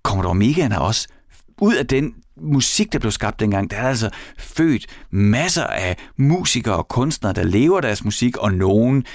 [0.03, 1.07] Commodore Amigaen er også
[1.61, 6.75] ud af den musik, der blev skabt dengang, der er altså født masser af musikere
[6.75, 9.05] og kunstnere, der lever deres musik, og nogen,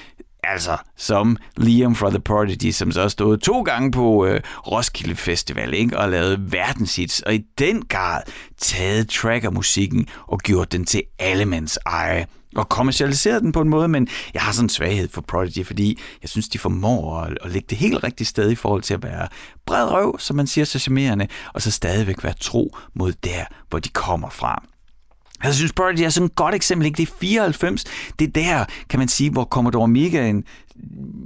[0.43, 5.75] altså som Liam fra The Prodigy, som så stod to gange på øh, Roskilde Festival
[5.75, 5.99] ikke?
[5.99, 8.23] og lavede verdenshits, og i den grad
[8.59, 14.09] taget trackermusikken og gjort den til allemands eje og kommercialiseret den på en måde, men
[14.35, 17.67] jeg har sådan en svaghed for Prodigy, fordi jeg synes, de formår at, at lægge
[17.71, 19.29] det helt rigtige sted i forhold til at være
[19.67, 23.79] bred røv, som man siger så charmerende, og så stadigvæk være tro mod der, hvor
[23.79, 24.62] de kommer fra.
[25.45, 26.87] Altså, jeg synes, Prodigy er sådan et godt eksempel.
[26.87, 26.97] Ikke?
[26.97, 27.85] Det er 94.
[28.19, 30.45] Det er der, kan man sige, hvor Commodore Amigaen,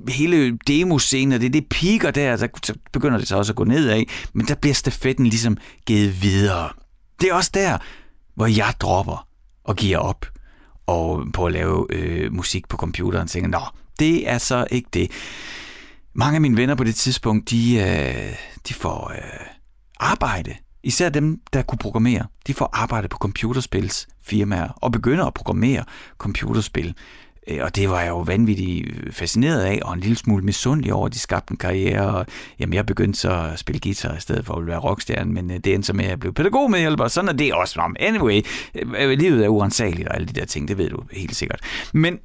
[0.09, 3.65] hele demoscenen, og det er det piker der, så begynder det så også at gå
[3.65, 6.69] nedad, men der bliver stafetten ligesom givet videre.
[7.21, 7.79] Det er også der,
[8.35, 9.27] hvor jeg dropper
[9.65, 10.27] og giver op
[10.87, 13.61] og på at lave øh, musik på computeren, tænker, nå,
[13.99, 15.11] det er så ikke det.
[16.15, 18.37] Mange af mine venner på det tidspunkt, de, øh,
[18.69, 19.47] de får øh,
[20.01, 20.55] arbejde.
[20.83, 22.27] Især dem, der kunne programmere.
[22.47, 25.85] De får arbejde på computerspils firmaer og begynder at programmere
[26.19, 26.95] computerspil.
[27.49, 30.93] Øh, og det var jeg jo vanvittigt øh, fascineret af, og en lille smule misundelig
[30.93, 32.07] over, at de skabte en karriere.
[32.07, 32.27] Og,
[32.59, 35.57] jamen, jeg begyndte så at spille guitar i stedet for at være rockstjerne, men øh,
[35.57, 37.09] det endte så med, at jeg blev pædagogmedhjælper.
[37.09, 37.93] Sådan er det også.
[38.01, 38.43] Anyway,
[39.17, 41.61] livet er uansageligt og alle de der ting, det ved du helt sikkert.
[41.93, 42.19] Men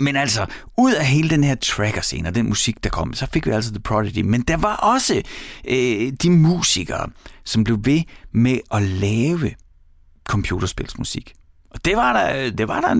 [0.00, 0.46] men altså,
[0.78, 3.70] ud af hele den her tracker-scene og den musik, der kom, så fik vi altså
[3.70, 4.20] The Prodigy.
[4.20, 5.22] Men der var også
[5.68, 7.08] øh, de musikere,
[7.44, 9.50] som blev ved med at lave
[10.28, 11.34] computerspilsmusik.
[11.74, 12.94] Og det var der, det var der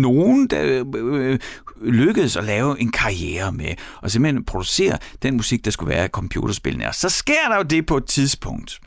[0.00, 1.38] nogen, der øh, øh,
[1.82, 6.88] lykkedes at lave en karriere med, og simpelthen producere den musik, der skulle være computerspillene.
[6.88, 8.80] Og så sker der jo det på et tidspunkt,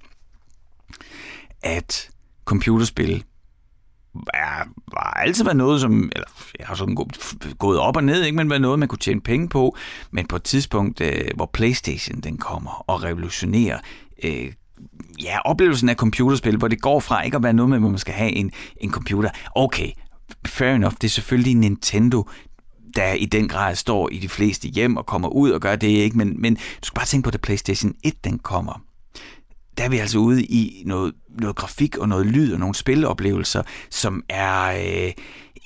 [1.61, 2.09] at
[2.45, 3.23] computerspil
[4.33, 6.27] er, var altid været noget, som, eller
[6.59, 6.97] jeg har sådan
[7.59, 9.77] gået op og ned, ikke, men var noget, man kunne tjene penge på,
[10.11, 13.79] men på et tidspunkt, øh, hvor Playstation den kommer og revolutionerer
[14.23, 14.51] øh,
[15.23, 17.99] ja, oplevelsen af computerspil, hvor det går fra ikke at være noget med, hvor man
[17.99, 19.29] skal have en, en computer.
[19.55, 19.91] Okay,
[20.47, 22.29] fair enough, det er selvfølgelig Nintendo,
[22.95, 25.87] der i den grad står i de fleste hjem og kommer ud og gør det,
[25.87, 26.17] ikke?
[26.17, 28.81] Men, men du skal bare tænke på, at PlayStation 1 den kommer.
[29.77, 33.63] Der er vi altså ude i noget, noget grafik og noget lyd og nogle spiloplevelser,
[33.89, 34.65] som er...
[35.05, 35.11] Øh,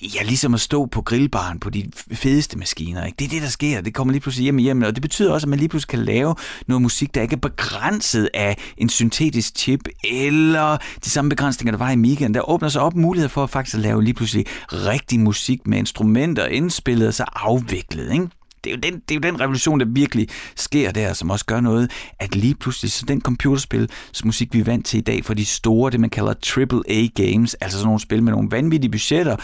[0.01, 1.83] ja, ligesom at stå på grillbaren på de
[2.13, 3.05] fedeste maskiner.
[3.05, 3.15] Ikke?
[3.19, 3.81] Det er det, der sker.
[3.81, 6.05] Det kommer lige pludselig hjem i og det betyder også, at man lige pludselig kan
[6.05, 6.35] lave
[6.67, 11.85] noget musik, der ikke er begrænset af en syntetisk chip, eller de samme begrænsninger, der
[11.85, 12.33] var i Migaen.
[12.33, 16.45] Der åbner sig op muligheder for at faktisk lave lige pludselig rigtig musik med instrumenter
[16.45, 18.11] indspillet og så afviklet.
[18.11, 18.27] Ikke?
[18.63, 21.45] det er, jo den, det er jo den revolution, der virkelig sker der, som også
[21.45, 25.01] gør noget, at lige pludselig så den computerspil, som musik vi er vant til i
[25.01, 28.51] dag, for de store, det man kalder AAA games, altså sådan nogle spil med nogle
[28.51, 29.35] vanvittige budgetter,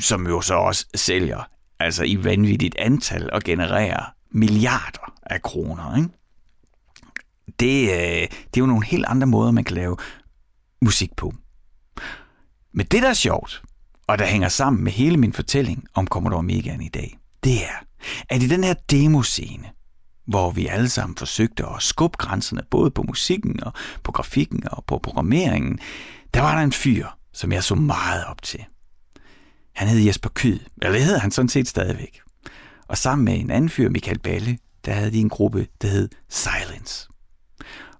[0.00, 5.96] som jo så også sælger altså i vanvittigt antal og genererer milliarder af kroner.
[5.96, 6.08] Ikke?
[7.60, 9.96] Det, øh, det er jo nogle helt andre måder, man kan lave
[10.82, 11.34] musik på.
[12.72, 13.62] Men det, der er sjovt,
[14.06, 17.84] og der hænger sammen med hele min fortælling om Commodore Amigaen i dag, det er,
[18.28, 19.70] at i den her demoscene,
[20.26, 23.72] hvor vi alle sammen forsøgte at skubbe grænserne både på musikken og
[24.02, 25.78] på grafikken og på programmeringen,
[26.34, 28.64] der var der en fyr, som jeg så meget op til.
[29.74, 32.20] Han hed Jesper Kyd, eller det hed han sådan set stadigvæk.
[32.88, 36.08] Og sammen med en anden fyr, Michael Balle, der havde de en gruppe, der hed
[36.28, 37.08] Silence.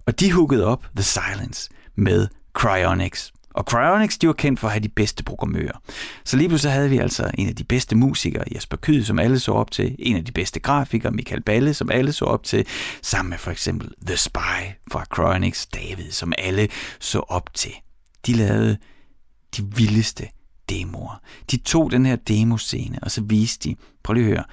[0.05, 3.33] Og de huggede op The Silence med Cryonics.
[3.53, 5.81] Og Cryonics, de var kendt for at have de bedste programmører.
[6.25, 9.39] Så lige pludselig havde vi altså en af de bedste musikere, Jesper Kyd, som alle
[9.39, 9.95] så op til.
[9.99, 12.65] En af de bedste grafikere, Michael Balle, som alle så op til.
[13.01, 16.67] Sammen med for eksempel The Spy fra Cryonics, David, som alle
[16.99, 17.73] så op til.
[18.27, 18.77] De lavede
[19.57, 20.27] de vildeste
[20.69, 21.21] demoer.
[21.51, 24.45] De tog den her demoscene, og så viste de, prøv lige at høre,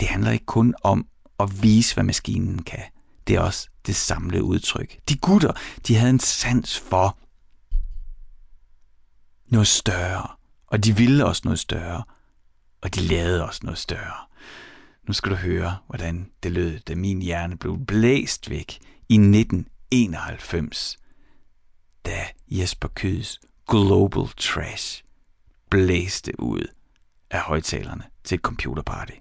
[0.00, 1.06] det handler ikke kun om
[1.40, 2.82] at vise, hvad maskinen kan.
[3.26, 4.98] Det er også det samlede udtryk.
[5.08, 5.52] De gutter,
[5.86, 7.18] de havde en sans for
[9.46, 10.26] noget større,
[10.66, 12.04] og de ville også noget større,
[12.82, 14.26] og de lavede også noget større.
[15.06, 20.98] Nu skal du høre, hvordan det lød, da min hjerne blev blæst væk i 1991,
[22.06, 23.40] da Jesper Køds
[23.72, 25.04] Global Trash
[25.70, 26.60] blæste ud
[27.30, 29.12] af højtalerne til et computerparty.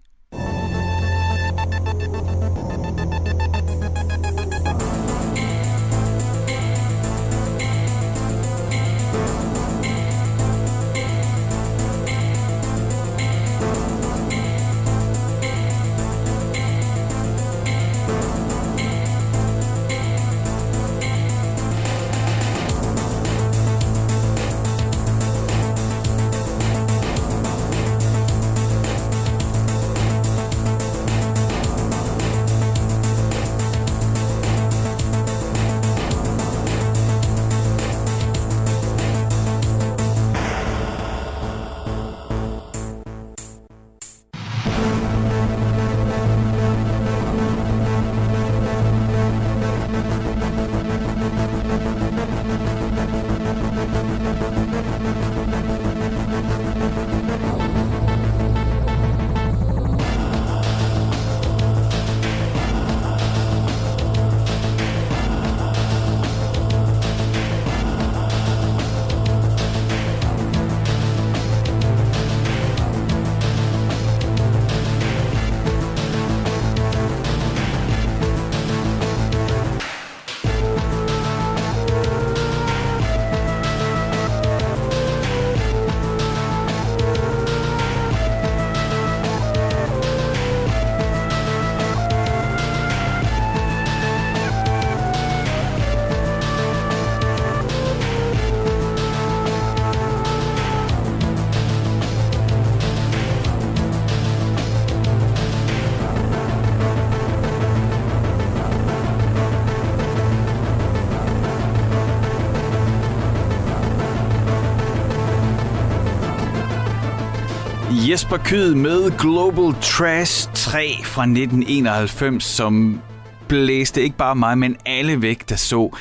[118.12, 123.02] Jesper Kyd med Global Trash 3 fra 1991, som
[123.48, 125.96] blæste ikke bare mig, men alle væk, der så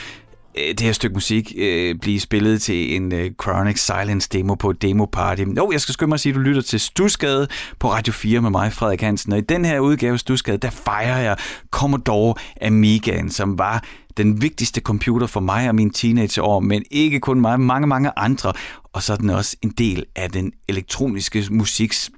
[0.59, 4.71] øh, det her stykke musik øh, blive spillet til en øh, Chronic Silence demo på
[4.71, 5.43] et demo party.
[5.57, 7.49] Jo, jeg skal skynde mig at sige, at du lytter til Stusgade
[7.79, 9.33] på Radio 4 med mig, Frederik Hansen.
[9.33, 11.37] Og i den her udgave af Stusgade, der fejrer jeg
[11.71, 13.85] Commodore Amigaen, som var
[14.17, 18.53] den vigtigste computer for mig og mine teenageår, men ikke kun mig, mange, mange andre.
[18.93, 22.11] Og så er den også en del af den elektroniske musiks,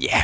[0.00, 0.22] ja,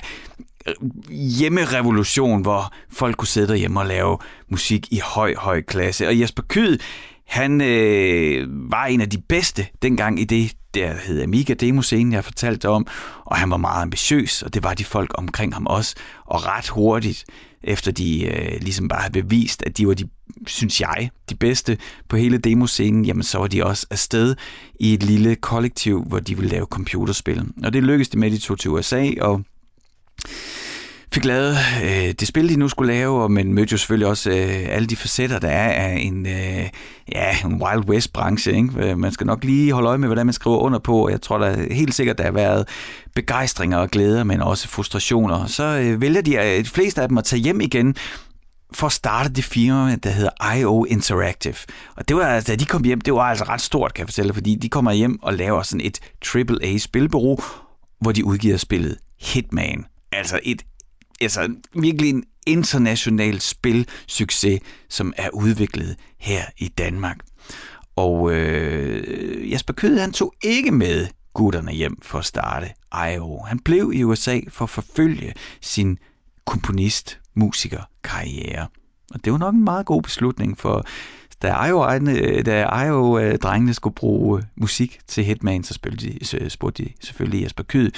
[1.38, 4.18] hjemmerevolution, hvor folk kunne sidde derhjemme og lave
[4.48, 6.08] musik i høj, høj klasse.
[6.08, 6.78] Og Jesper Kyd,
[7.26, 12.24] han øh, var en af de bedste dengang i det, der hed Amiga Demoscenen, jeg
[12.24, 12.86] fortalte om,
[13.24, 15.94] og han var meget ambitiøs, og det var de folk omkring ham også.
[16.24, 17.24] Og ret hurtigt,
[17.64, 20.08] efter de øh, ligesom bare havde bevist, at de var de,
[20.46, 24.36] synes jeg, de bedste på hele demoscenen, jamen så var de også afsted
[24.80, 27.44] i et lille kollektiv, hvor de ville lave computerspil.
[27.64, 29.42] Og det lykkedes de med, de tog til USA, og
[31.12, 34.66] fik lavet øh, det spil, de nu skulle lave, men mødte jo selvfølgelig også øh,
[34.68, 36.68] alle de facetter, der er af en, øh,
[37.12, 38.52] ja, en Wild West-branche.
[38.56, 38.70] Ikke?
[38.76, 41.22] Øh, man skal nok lige holde øje med, hvordan man skriver under på, og jeg
[41.22, 42.68] tror da helt sikkert, der har været
[43.14, 45.46] begejstringer og glæder, men også frustrationer.
[45.46, 47.96] Så øh, vælger de, øh, de fleste af dem at tage hjem igen,
[48.72, 51.54] for at starte det firma, der hedder IO Interactive.
[51.96, 54.08] Og det var, altså, da de kom hjem, det var altså ret stort, kan jeg
[54.08, 56.00] fortælle, fordi de kommer hjem og laver sådan et
[56.34, 57.42] AAA-spilbureau,
[58.00, 59.84] hvor de udgiver spillet Hitman.
[60.12, 60.62] Altså et
[61.20, 67.18] altså virkelig en international spilsucces, som er udviklet her i Danmark.
[67.96, 73.42] Og øh, Jesper Kød, han tog ikke med gutterne hjem for at starte I.O.
[73.42, 75.98] Han blev i USA for at forfølge sin
[76.46, 78.66] komponist, musiker karriere.
[79.14, 80.84] Og det var nok en meget god beslutning, for
[81.42, 85.74] da IO, øh, da IO øh, drengene skulle bruge øh, musik til Hitman, så
[86.48, 87.90] spurgte de selvfølgelig Jesper Kyd,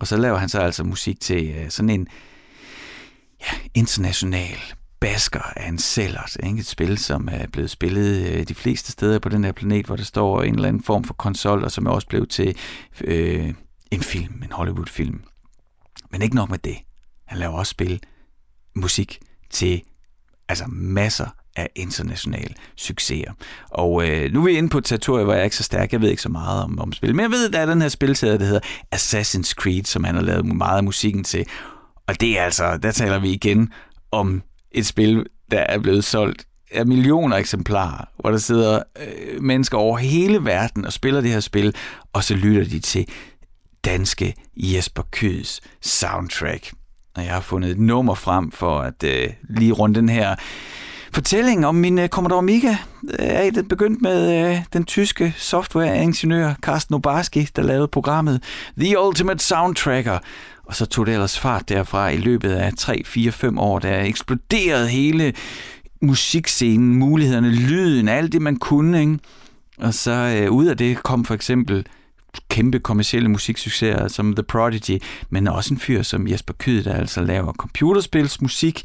[0.00, 2.08] og så laver han så altså musik til sådan en
[3.42, 4.56] ja, international
[5.00, 6.36] basker af en Cellert.
[6.42, 6.58] Ikke?
[6.58, 9.96] Et spil, som er blevet spillet øh, de fleste steder på den her planet, hvor
[9.96, 12.56] der står en eller anden form for konsol, og som er også blevet til
[13.04, 13.54] øh,
[13.90, 15.22] en film, en Hollywood-film.
[16.10, 16.76] Men ikke nok med det.
[17.26, 18.00] Han laver også spil,
[18.74, 19.18] musik
[19.50, 19.82] til
[20.48, 21.26] altså masser
[21.56, 23.32] af internationale succeser.
[23.70, 25.92] Og øh, nu er vi inde på et territorium, hvor jeg er ikke så stærk.
[25.92, 27.14] Jeg ved ikke så meget om, om spil.
[27.14, 28.60] Men jeg ved, at der er den her spilserie, der hedder
[28.94, 31.46] Assassin's Creed, som han har lavet meget af musikken til.
[32.12, 33.72] Og det er altså, der taler vi igen
[34.10, 34.42] om
[34.72, 39.98] et spil, der er blevet solgt af millioner eksemplarer, hvor der sidder øh, mennesker over
[39.98, 41.74] hele verden og spiller det her spil,
[42.12, 43.08] og så lytter de til
[43.84, 46.72] danske Jesper Køds soundtrack.
[47.16, 50.34] Og jeg har fundet et nummer frem for at øh, lige runde den her
[51.12, 52.76] fortælling om min øh, Commodore Amiga.
[53.18, 58.42] Øh, det begyndte med øh, den tyske softwareingeniør Carsten Obarski, der lavede programmet
[58.78, 60.18] The Ultimate Soundtracker.
[60.64, 64.00] Og så tog det ellers fart derfra i løbet af 3, 4, 5 år, der
[64.00, 65.32] eksploderede hele
[66.02, 69.00] musikscenen, mulighederne, lyden, alt det man kunne.
[69.00, 69.18] Ikke?
[69.78, 71.86] Og så øh, ud af det kom for eksempel
[72.48, 77.20] kæmpe kommersielle musiksucceser som The Prodigy, men også en fyr som Jesper Kyd, der altså
[77.20, 78.82] laver computerspilsmusik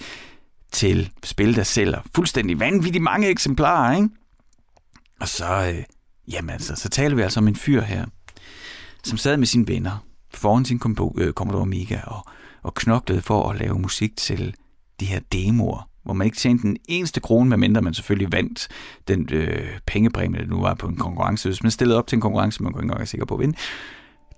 [0.71, 3.95] til spil, der sælger fuldstændig vanvittigt mange eksemplarer.
[3.95, 4.09] Ikke?
[5.19, 5.83] Og så, øh,
[6.31, 8.05] jamen altså, så taler vi altså om en fyr her,
[9.03, 10.03] som sad med sine venner
[10.33, 10.81] foran sin
[11.17, 12.25] øh, Commodore Amiga og,
[12.63, 14.55] og knoklede for at lave musik til
[14.99, 18.67] de her demoer, hvor man ikke tjente en eneste krone, medmindre man selvfølgelig vandt
[19.07, 21.49] den øh, pengepræmie, der nu var på en konkurrence.
[21.49, 23.39] Hvis man stillede op til en konkurrence, man kunne ikke engang være sikker på at
[23.39, 23.57] vinde,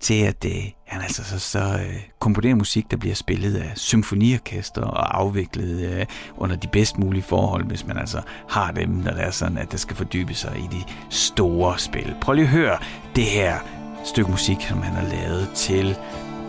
[0.00, 0.52] til at øh,
[0.86, 6.06] han altså så, så øh, komponerer musik, der bliver spillet af symfoniorkester og afviklet øh,
[6.36, 9.72] under de bedst mulige forhold, hvis man altså har dem, når det er sådan, at
[9.72, 12.14] det skal fordybe sig i de store spil.
[12.20, 12.78] Prøv lige at høre
[13.16, 13.58] det her
[14.04, 15.96] stykke musik, som han har lavet til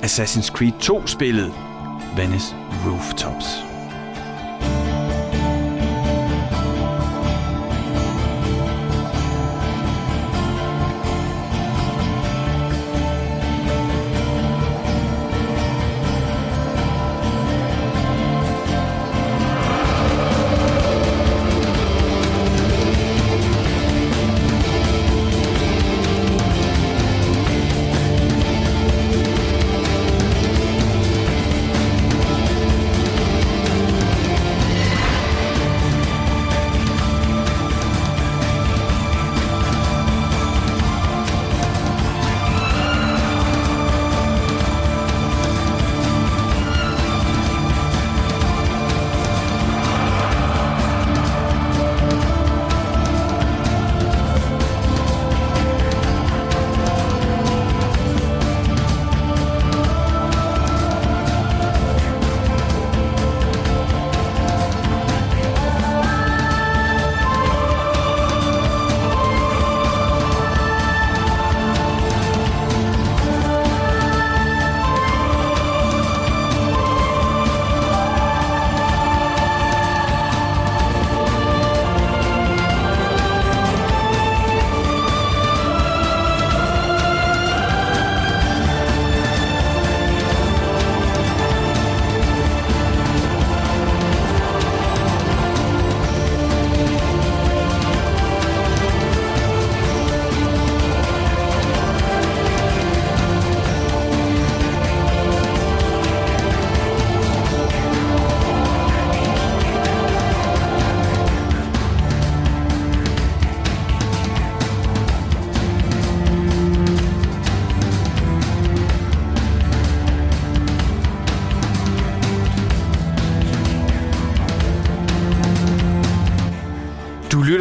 [0.04, 1.54] Assassin's Creed 2-spillet
[2.16, 3.70] Venice Rooftops.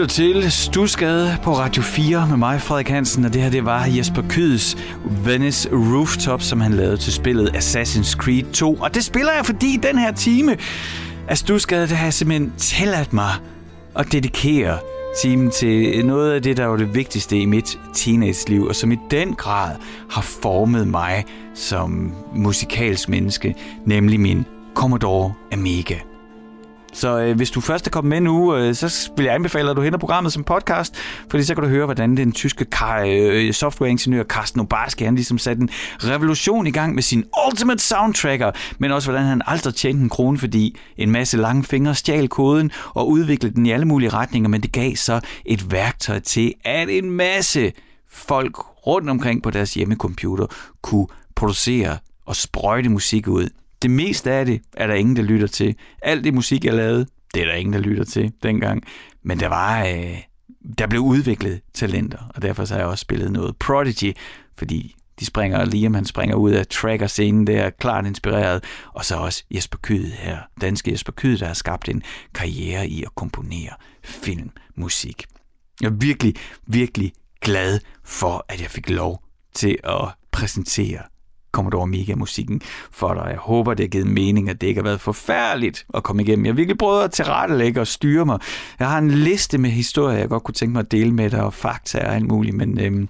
[0.01, 3.84] Lytter til Stusgade på Radio 4 med mig, Frederik Hansen, og det her det var
[3.84, 4.76] Jesper Kyds
[5.24, 8.74] Venice Rooftop, som han lavede til spillet Assassin's Creed 2.
[8.74, 10.57] Og det spiller jeg, fordi den her time
[11.28, 13.30] af Stusgade, det har jeg simpelthen tilladt mig
[13.96, 14.78] at dedikere
[15.22, 18.96] timen til noget af det, der var det vigtigste i mit teenage-liv, og som i
[19.11, 19.76] den grad
[20.11, 21.24] har formet mig
[21.55, 24.44] som musikalsk menneske, nemlig min
[24.74, 26.09] Commodore Amiga.
[26.93, 29.76] Så øh, hvis du først er kommet med nu, øh, så vil jeg anbefale, at
[29.76, 30.97] du henter programmet som podcast,
[31.30, 32.66] fordi så kan du høre, hvordan den tyske
[33.07, 35.70] øh, softwareingeniør Carsten Obarski, han ligesom satte en
[36.05, 40.38] revolution i gang med sin Ultimate Soundtracker, men også hvordan han aldrig tjente en krone,
[40.38, 44.61] fordi en masse lange fingre stjal koden og udviklede den i alle mulige retninger, men
[44.61, 47.72] det gav så et værktøj til, at en masse
[48.12, 50.47] folk rundt omkring på deres hjemmecomputer
[50.82, 53.49] kunne producere og sprøjte musik ud.
[53.82, 55.74] Det meste af det er der ingen, der lytter til.
[56.02, 58.82] Alt det musik, jeg lavede, det er der ingen, der lytter til dengang.
[59.22, 59.86] Men der var...
[59.86, 60.22] Øh,
[60.78, 64.16] der blev udviklet talenter, og derfor så har jeg også spillet noget Prodigy,
[64.56, 68.64] fordi de springer, Liam han springer ud af tracker-scenen, der klart inspireret,
[68.94, 72.02] og så også Jesper Kyd her, danske Jesper Kyd, der har skabt en
[72.34, 73.72] karriere i at komponere
[74.04, 75.24] filmmusik.
[75.80, 76.34] Jeg er virkelig,
[76.66, 79.22] virkelig glad for, at jeg fik lov
[79.54, 81.02] til at præsentere
[81.53, 83.26] Commodore Amiga-musikken for dig.
[83.30, 86.44] Jeg håber, det har givet mening, at det ikke har været forfærdeligt at komme igennem.
[86.44, 88.38] Jeg har virkelig prøvet at tilrettelægge og styre mig.
[88.78, 91.42] Jeg har en liste med historier, jeg godt kunne tænke mig at dele med dig,
[91.42, 93.09] og fakta og alt muligt, men øhm,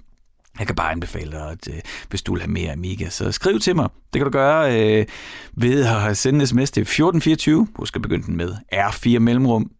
[0.59, 1.79] jeg kan bare anbefale dig, at øh,
[2.09, 3.89] hvis du vil have mere Amiga, så skriv til mig.
[4.13, 5.05] Det kan du gøre øh,
[5.53, 7.67] ved at sende en sms til 1424.
[7.75, 9.71] Husk at begynde den med R4 mellemrum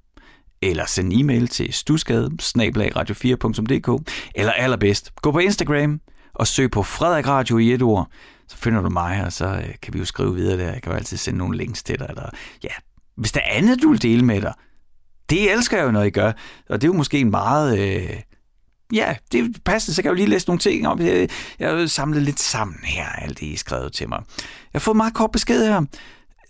[0.61, 5.99] eller send e-mail til stusgade radio4.dk, eller allerbedst, gå på Instagram
[6.33, 8.07] og søg på Frederik Radio i et ord,
[8.51, 10.73] så finder du mig, og så øh, kan vi jo skrive videre der.
[10.73, 12.29] Jeg kan jo altid sende nogle links til dig, eller
[12.63, 12.69] ja,
[13.15, 14.53] hvis der er andet, du vil dele med dig.
[15.29, 16.31] Det elsker jeg jo, når I gør,
[16.69, 17.79] og det er jo måske en meget...
[17.79, 18.19] Øh,
[18.93, 20.99] ja, det er passende, så kan jeg jo lige læse nogle ting op.
[20.99, 21.29] Jeg,
[21.59, 24.21] jeg har samlet lidt sammen her, alt det, I skrevet til mig.
[24.37, 25.81] Jeg har fået meget kort besked her.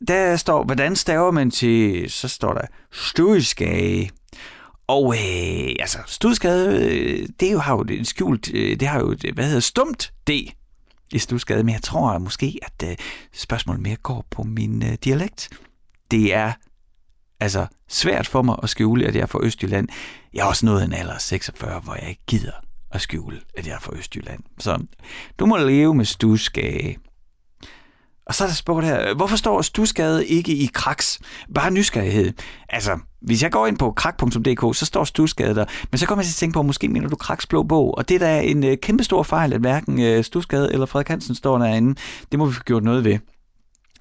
[0.07, 4.11] Der står, hvordan staver man til, så står der, studskage.
[4.87, 8.99] Og øh, altså, studskade, øh, det er jo, har jo et skjult, øh, det har
[8.99, 10.31] jo, hvad hedder, stumt D
[11.13, 12.95] i Stusgade, men jeg tror måske, at uh,
[13.33, 15.49] spørgsmålet mere går på min uh, dialekt.
[16.11, 16.53] Det er
[17.39, 19.89] altså svært for mig at skjule, at jeg er fra Østjylland.
[20.33, 22.51] Jeg har også nået en alder 46, hvor jeg ikke gider
[22.91, 24.43] at skjule, at jeg er fra Østjylland.
[24.59, 24.85] Så
[25.39, 26.95] du må leve med Stusgade.
[28.31, 31.19] Og så er der spurgt her, hvorfor står Stusgade ikke i kraks?
[31.55, 32.33] Bare nysgerrighed.
[32.69, 35.65] Altså, hvis jeg går ind på krak.dk, så står Stusgade der.
[35.91, 37.97] Men så kommer jeg til at tænke på, måske mener du Kraks blå bog.
[37.97, 41.07] Og det er da en øh, kæmpe stor fejl, at hverken øh, Stusgade eller Frederik
[41.07, 41.95] Hansen står derinde.
[42.31, 43.17] Det må vi få gjort noget ved.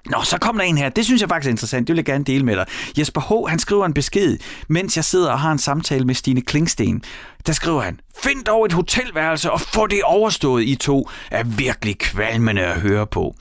[0.05, 0.89] Nå, så kom der en her.
[0.89, 1.87] Det synes jeg faktisk er interessant.
[1.87, 2.65] Det vil jeg gerne dele med dig.
[2.97, 3.49] Jesper H.
[3.49, 7.03] han skriver en besked, mens jeg sidder og har en samtale med Stine Klingsten.
[7.45, 11.09] Der skriver han, find dog et hotelværelse og få det overstået i to.
[11.31, 13.35] Er virkelig kvalmende at høre på.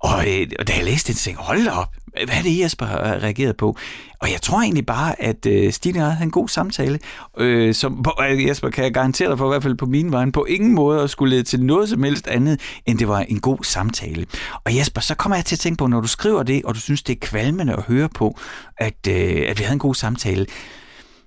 [0.00, 1.94] Og, øh, og da jeg læste det, tænkte jeg, hold da op,
[2.24, 3.76] hvad er det, Jesper har øh, reageret på?
[4.20, 6.98] Og jeg tror egentlig bare, at øh, Stine havde en god samtale,
[7.38, 10.30] øh, som øh, Jesper kan jeg garantere dig for, i hvert fald på min vej,
[10.30, 13.40] på ingen måde at skulle lede til noget som helst andet, end det var en
[13.40, 14.26] god samtale.
[14.64, 16.80] Og Jesper, så kommer jeg til at tænke på, når du skriver det, og du
[16.80, 18.38] synes, det er kvalmende at høre på,
[18.78, 20.46] at, øh, at vi havde en god samtale,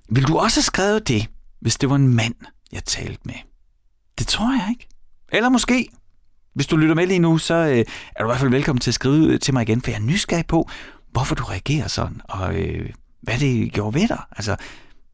[0.10, 1.28] vil du også have skrevet det,
[1.62, 2.36] hvis det var en mand,
[2.72, 3.36] jeg talte med?
[4.20, 4.88] Det tror jeg ikke.
[5.34, 5.88] Eller måske,
[6.56, 7.86] hvis du lytter med lige nu, så øh,
[8.16, 10.02] er du i hvert fald velkommen til at skrive til mig igen, for jeg er
[10.04, 10.70] nysgerrig på,
[11.12, 12.90] hvorfor du reagerer sådan, og øh,
[13.22, 14.22] hvad det gjorde ved dig.
[14.32, 14.56] Altså,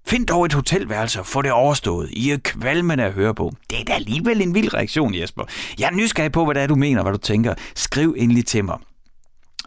[0.08, 2.10] find dog et hotelværelse og få det overstået.
[2.12, 3.54] I er kvalmende at høre på.
[3.70, 5.44] Det er da alligevel en vild reaktion, Jesper.
[5.80, 7.54] Jeg er nysgerrig på, hvad det er, du mener, hvad du tænker.
[7.76, 8.78] Skriv endelig til mig.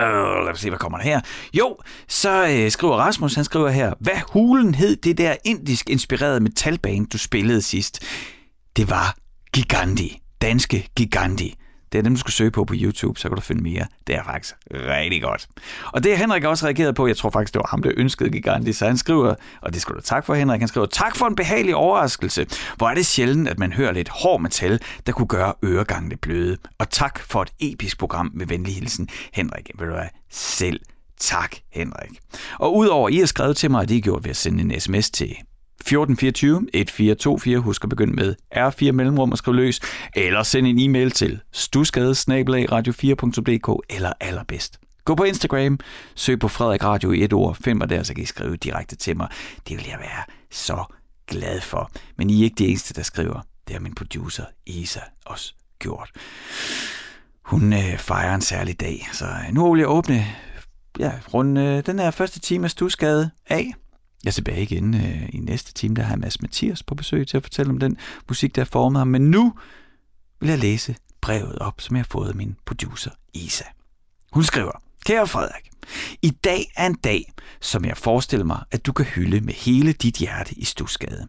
[0.01, 1.21] Øh, lad os se, hvad kommer der her.
[1.55, 1.77] Jo,
[2.09, 7.07] så øh, skriver Rasmus, han skriver her, hvad hulen hed det der indisk inspirerede metalband,
[7.07, 8.03] du spillede sidst?
[8.77, 9.17] Det var
[9.53, 10.21] Gigandi.
[10.43, 11.55] Danske Giganti.
[11.93, 13.87] Det er dem, du skal søge på på YouTube, så kan du finde mere.
[14.07, 15.49] Det er faktisk rigtig godt.
[15.93, 17.07] Og det har Henrik også reageret på.
[17.07, 18.77] Jeg tror faktisk, det var ham, der ønskede Gigantis.
[18.77, 20.61] Så han skriver, og det skal du tak for, Henrik.
[20.61, 22.47] Han skriver, tak for en behagelig overraskelse.
[22.77, 26.57] Hvor er det sjældent, at man hører lidt hård metal, der kunne gøre øregangene bløde.
[26.79, 29.71] Og tak for et episk program med venlig hilsen, Henrik.
[29.79, 30.81] Vil du være selv
[31.21, 32.11] Tak, Henrik.
[32.59, 34.81] Og udover, I har skrevet til mig, at det er gjort ved at sende en
[34.81, 35.37] sms til
[35.81, 37.59] 1424 1424.
[37.61, 39.81] Husk at begynde med R4 mellemrum og skrive løs,
[40.17, 44.79] eller send en e-mail til stusgade radio4.dk eller allerbedst.
[45.05, 45.79] Gå på Instagram,
[46.15, 48.97] søg på Frederik Radio i et ord, find mig der, så kan I skrive direkte
[48.97, 49.29] til mig.
[49.69, 50.85] Det vil jeg være så
[51.27, 51.91] glad for.
[52.17, 53.41] Men I er ikke de eneste, der skriver.
[53.67, 56.11] Det har min producer Isa også gjort.
[57.45, 60.27] Hun øh, fejrer en særlig dag, så øh, nu vil jeg åbne
[60.99, 63.75] ja, rundt øh, den her første time af Stusgade af
[64.25, 67.27] jeg er tilbage igen øh, i næste time, der har jeg Mads Mathias på besøg
[67.29, 67.97] til at fortælle om den
[68.29, 69.09] musik, der har formet ham.
[69.09, 69.55] Men nu
[70.41, 73.65] vil jeg læse brevet op, som jeg har fået af min producer Isa.
[74.33, 74.73] Hun skriver,
[75.05, 75.71] Kære Frederik,
[76.23, 79.93] i dag er en dag, som jeg forestiller mig, at du kan hylde med hele
[79.93, 81.27] dit hjerte i Stusgade.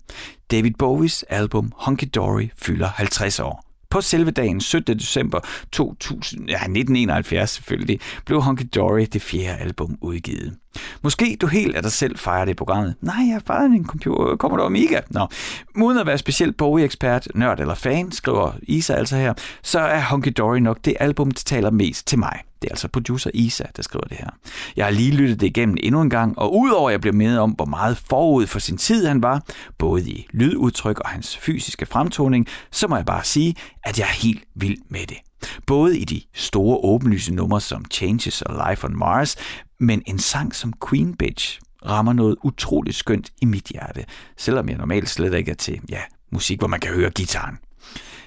[0.51, 3.65] David Bowies album Honky Dory fylder 50 år.
[3.89, 4.99] På selve dagen 17.
[4.99, 5.39] december
[5.71, 10.57] 2000, ja, 1971 selvfølgelig, blev Honky Dory det fjerde album udgivet.
[11.01, 12.95] Måske du helt af dig selv fejrer det i programmet.
[13.01, 14.31] Nej, jeg fejrer en computer.
[14.31, 14.99] Øh, kommer du Amiga?
[15.09, 15.27] Nå.
[15.75, 20.33] Uden at være specielt Bowie-ekspert, nørd eller fan, skriver Isa altså her, så er Honky
[20.37, 22.39] Dory nok det album, der taler mest til mig.
[22.61, 24.29] Det er altså producer Isa, der skriver det her.
[24.75, 27.37] Jeg har lige lyttet det igennem endnu en gang, og udover at jeg blev med
[27.37, 29.43] om, hvor meget forud for sin tid han var,
[29.77, 34.21] både i lydudtryk og hans fysiske fremtoning, så må jeg bare sige, at jeg er
[34.23, 35.17] helt vild med det.
[35.67, 39.35] Både i de store åbenlyse numre som Changes og Life on Mars,
[39.81, 44.05] men en sang som Queen Bitch rammer noget utroligt skønt i mit hjerte,
[44.37, 46.01] selvom jeg normalt slet ikke er til ja,
[46.31, 47.57] musik, hvor man kan høre gitaren.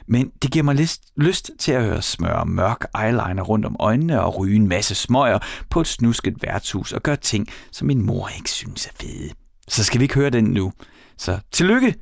[0.07, 4.22] Men det giver mig lyst, lyst til at høre smøre mørk eyeliner rundt om øjnene
[4.22, 5.38] og ryge en masse smøger
[5.70, 9.30] på et snusket værtshus og gøre ting, som min mor ikke synes er fede.
[9.68, 10.72] Så skal vi ikke høre den nu.
[11.18, 11.94] Så tillykke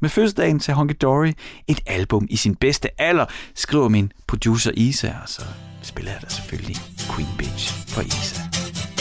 [0.00, 1.32] med fødselsdagen til Honky Dory.
[1.68, 5.42] Et album i sin bedste alder, skriver min producer Isa, og så
[5.82, 6.76] spiller jeg da selvfølgelig
[7.14, 8.59] Queen Bitch for Isa.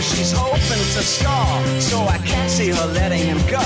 [0.00, 3.60] Cause she's hoping to score, so I can't see her letting him go.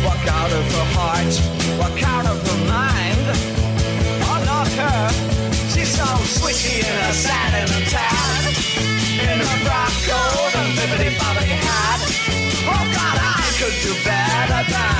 [0.00, 1.28] Walk out of her heart,
[1.76, 3.26] walk out of her mind.
[4.24, 5.08] Oh, not her
[5.68, 8.42] She's so swishy in her satin and tan.
[9.28, 12.00] In her frock coat and bibbity bobbity hat.
[12.72, 14.95] Oh God, I could do better than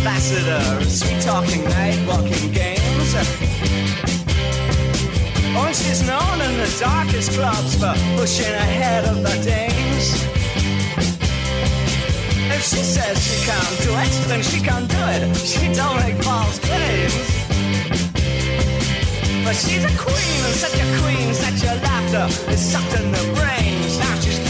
[0.00, 3.12] ambassador, sweet talking, night walking games.
[5.52, 10.06] Oh, she's known in the darkest clubs for pushing ahead of the dames.
[12.56, 15.36] If she says she can't do it, then she can't do it.
[15.36, 17.14] She don't make false claims.
[19.44, 23.24] But she's a queen, and such a queen, such a laughter is sucked in the
[23.36, 23.98] brains.
[23.98, 24.49] Now she's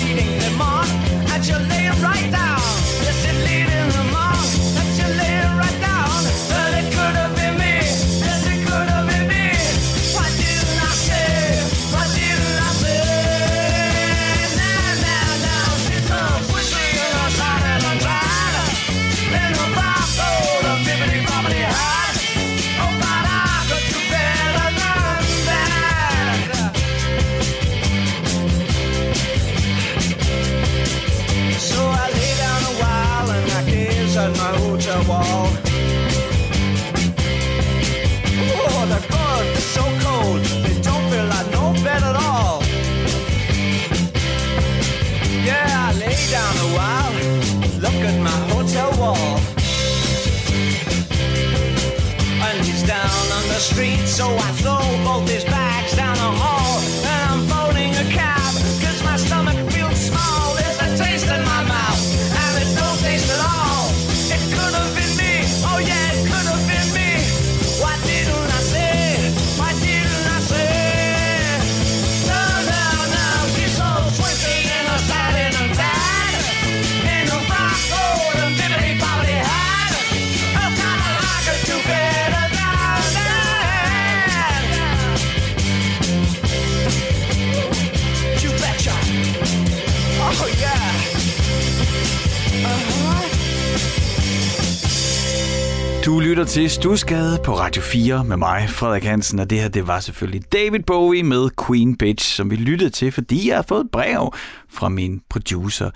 [96.40, 100.00] lytter til Stusgade på Radio 4 med mig, Frederik Hansen, og det her, det var
[100.00, 103.90] selvfølgelig David Bowie med Queen Bitch, som vi lyttede til, fordi jeg har fået et
[103.90, 104.34] brev
[104.68, 105.90] fra min producer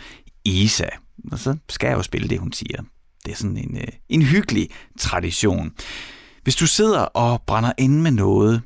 [0.45, 0.86] Isa.
[1.32, 2.82] Og så skal jeg jo spille det, hun siger.
[3.24, 4.68] Det er sådan en, øh, en hyggelig
[4.99, 5.72] tradition.
[6.42, 8.62] Hvis du sidder og brænder inde med noget,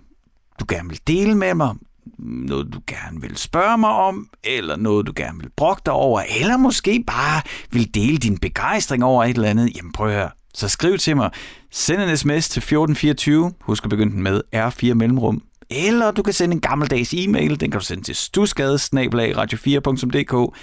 [0.61, 1.75] du gerne vil dele med mig,
[2.19, 6.23] noget du gerne vil spørge mig om, eller noget du gerne vil brokke dig over,
[6.41, 10.31] eller måske bare vil dele din begejstring over et eller andet, jamen prøv at høre.
[10.55, 11.31] Så skriv til mig.
[11.71, 13.53] Send en sms til 1424.
[13.61, 17.71] Husk at begynde den med R4 mellemrum Eller du kan sende en gammeldags e-mail, den
[17.71, 20.57] kan du sende til stusgadesnabelag.radio4.dk.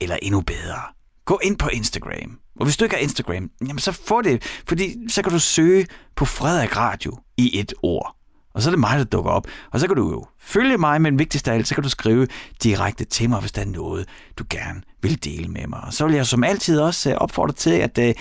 [0.00, 0.80] Eller endnu bedre,
[1.24, 2.38] gå ind på Instagram.
[2.60, 5.86] Og hvis du ikke har Instagram, jamen så få det, fordi så kan du søge
[6.16, 8.16] på Frederik Radio i et ord.
[8.54, 9.46] Og så er det mig, der dukker op.
[9.70, 12.26] Og så kan du jo følge mig, men vigtigst af alt, så kan du skrive
[12.62, 14.08] direkte til mig, hvis der er noget,
[14.38, 15.80] du gerne vil dele med mig.
[15.86, 18.14] Og så vil jeg som altid også øh, opfordre til, at øh,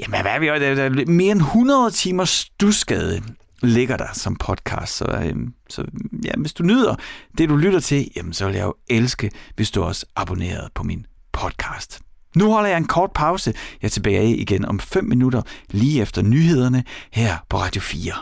[0.00, 3.22] jamen, hvad er vi, der er mere end 100 timers stusskade
[3.62, 4.96] ligger der som podcast.
[4.96, 5.84] Så, øhm, så
[6.24, 6.94] ja, hvis du nyder
[7.38, 10.82] det, du lytter til, jamen, så vil jeg jo elske, hvis du også abonnerer på
[10.82, 12.00] min podcast.
[12.36, 13.54] Nu holder jeg en kort pause.
[13.82, 18.12] Jeg er tilbage igen om 5 minutter lige efter nyhederne her på Radio 4.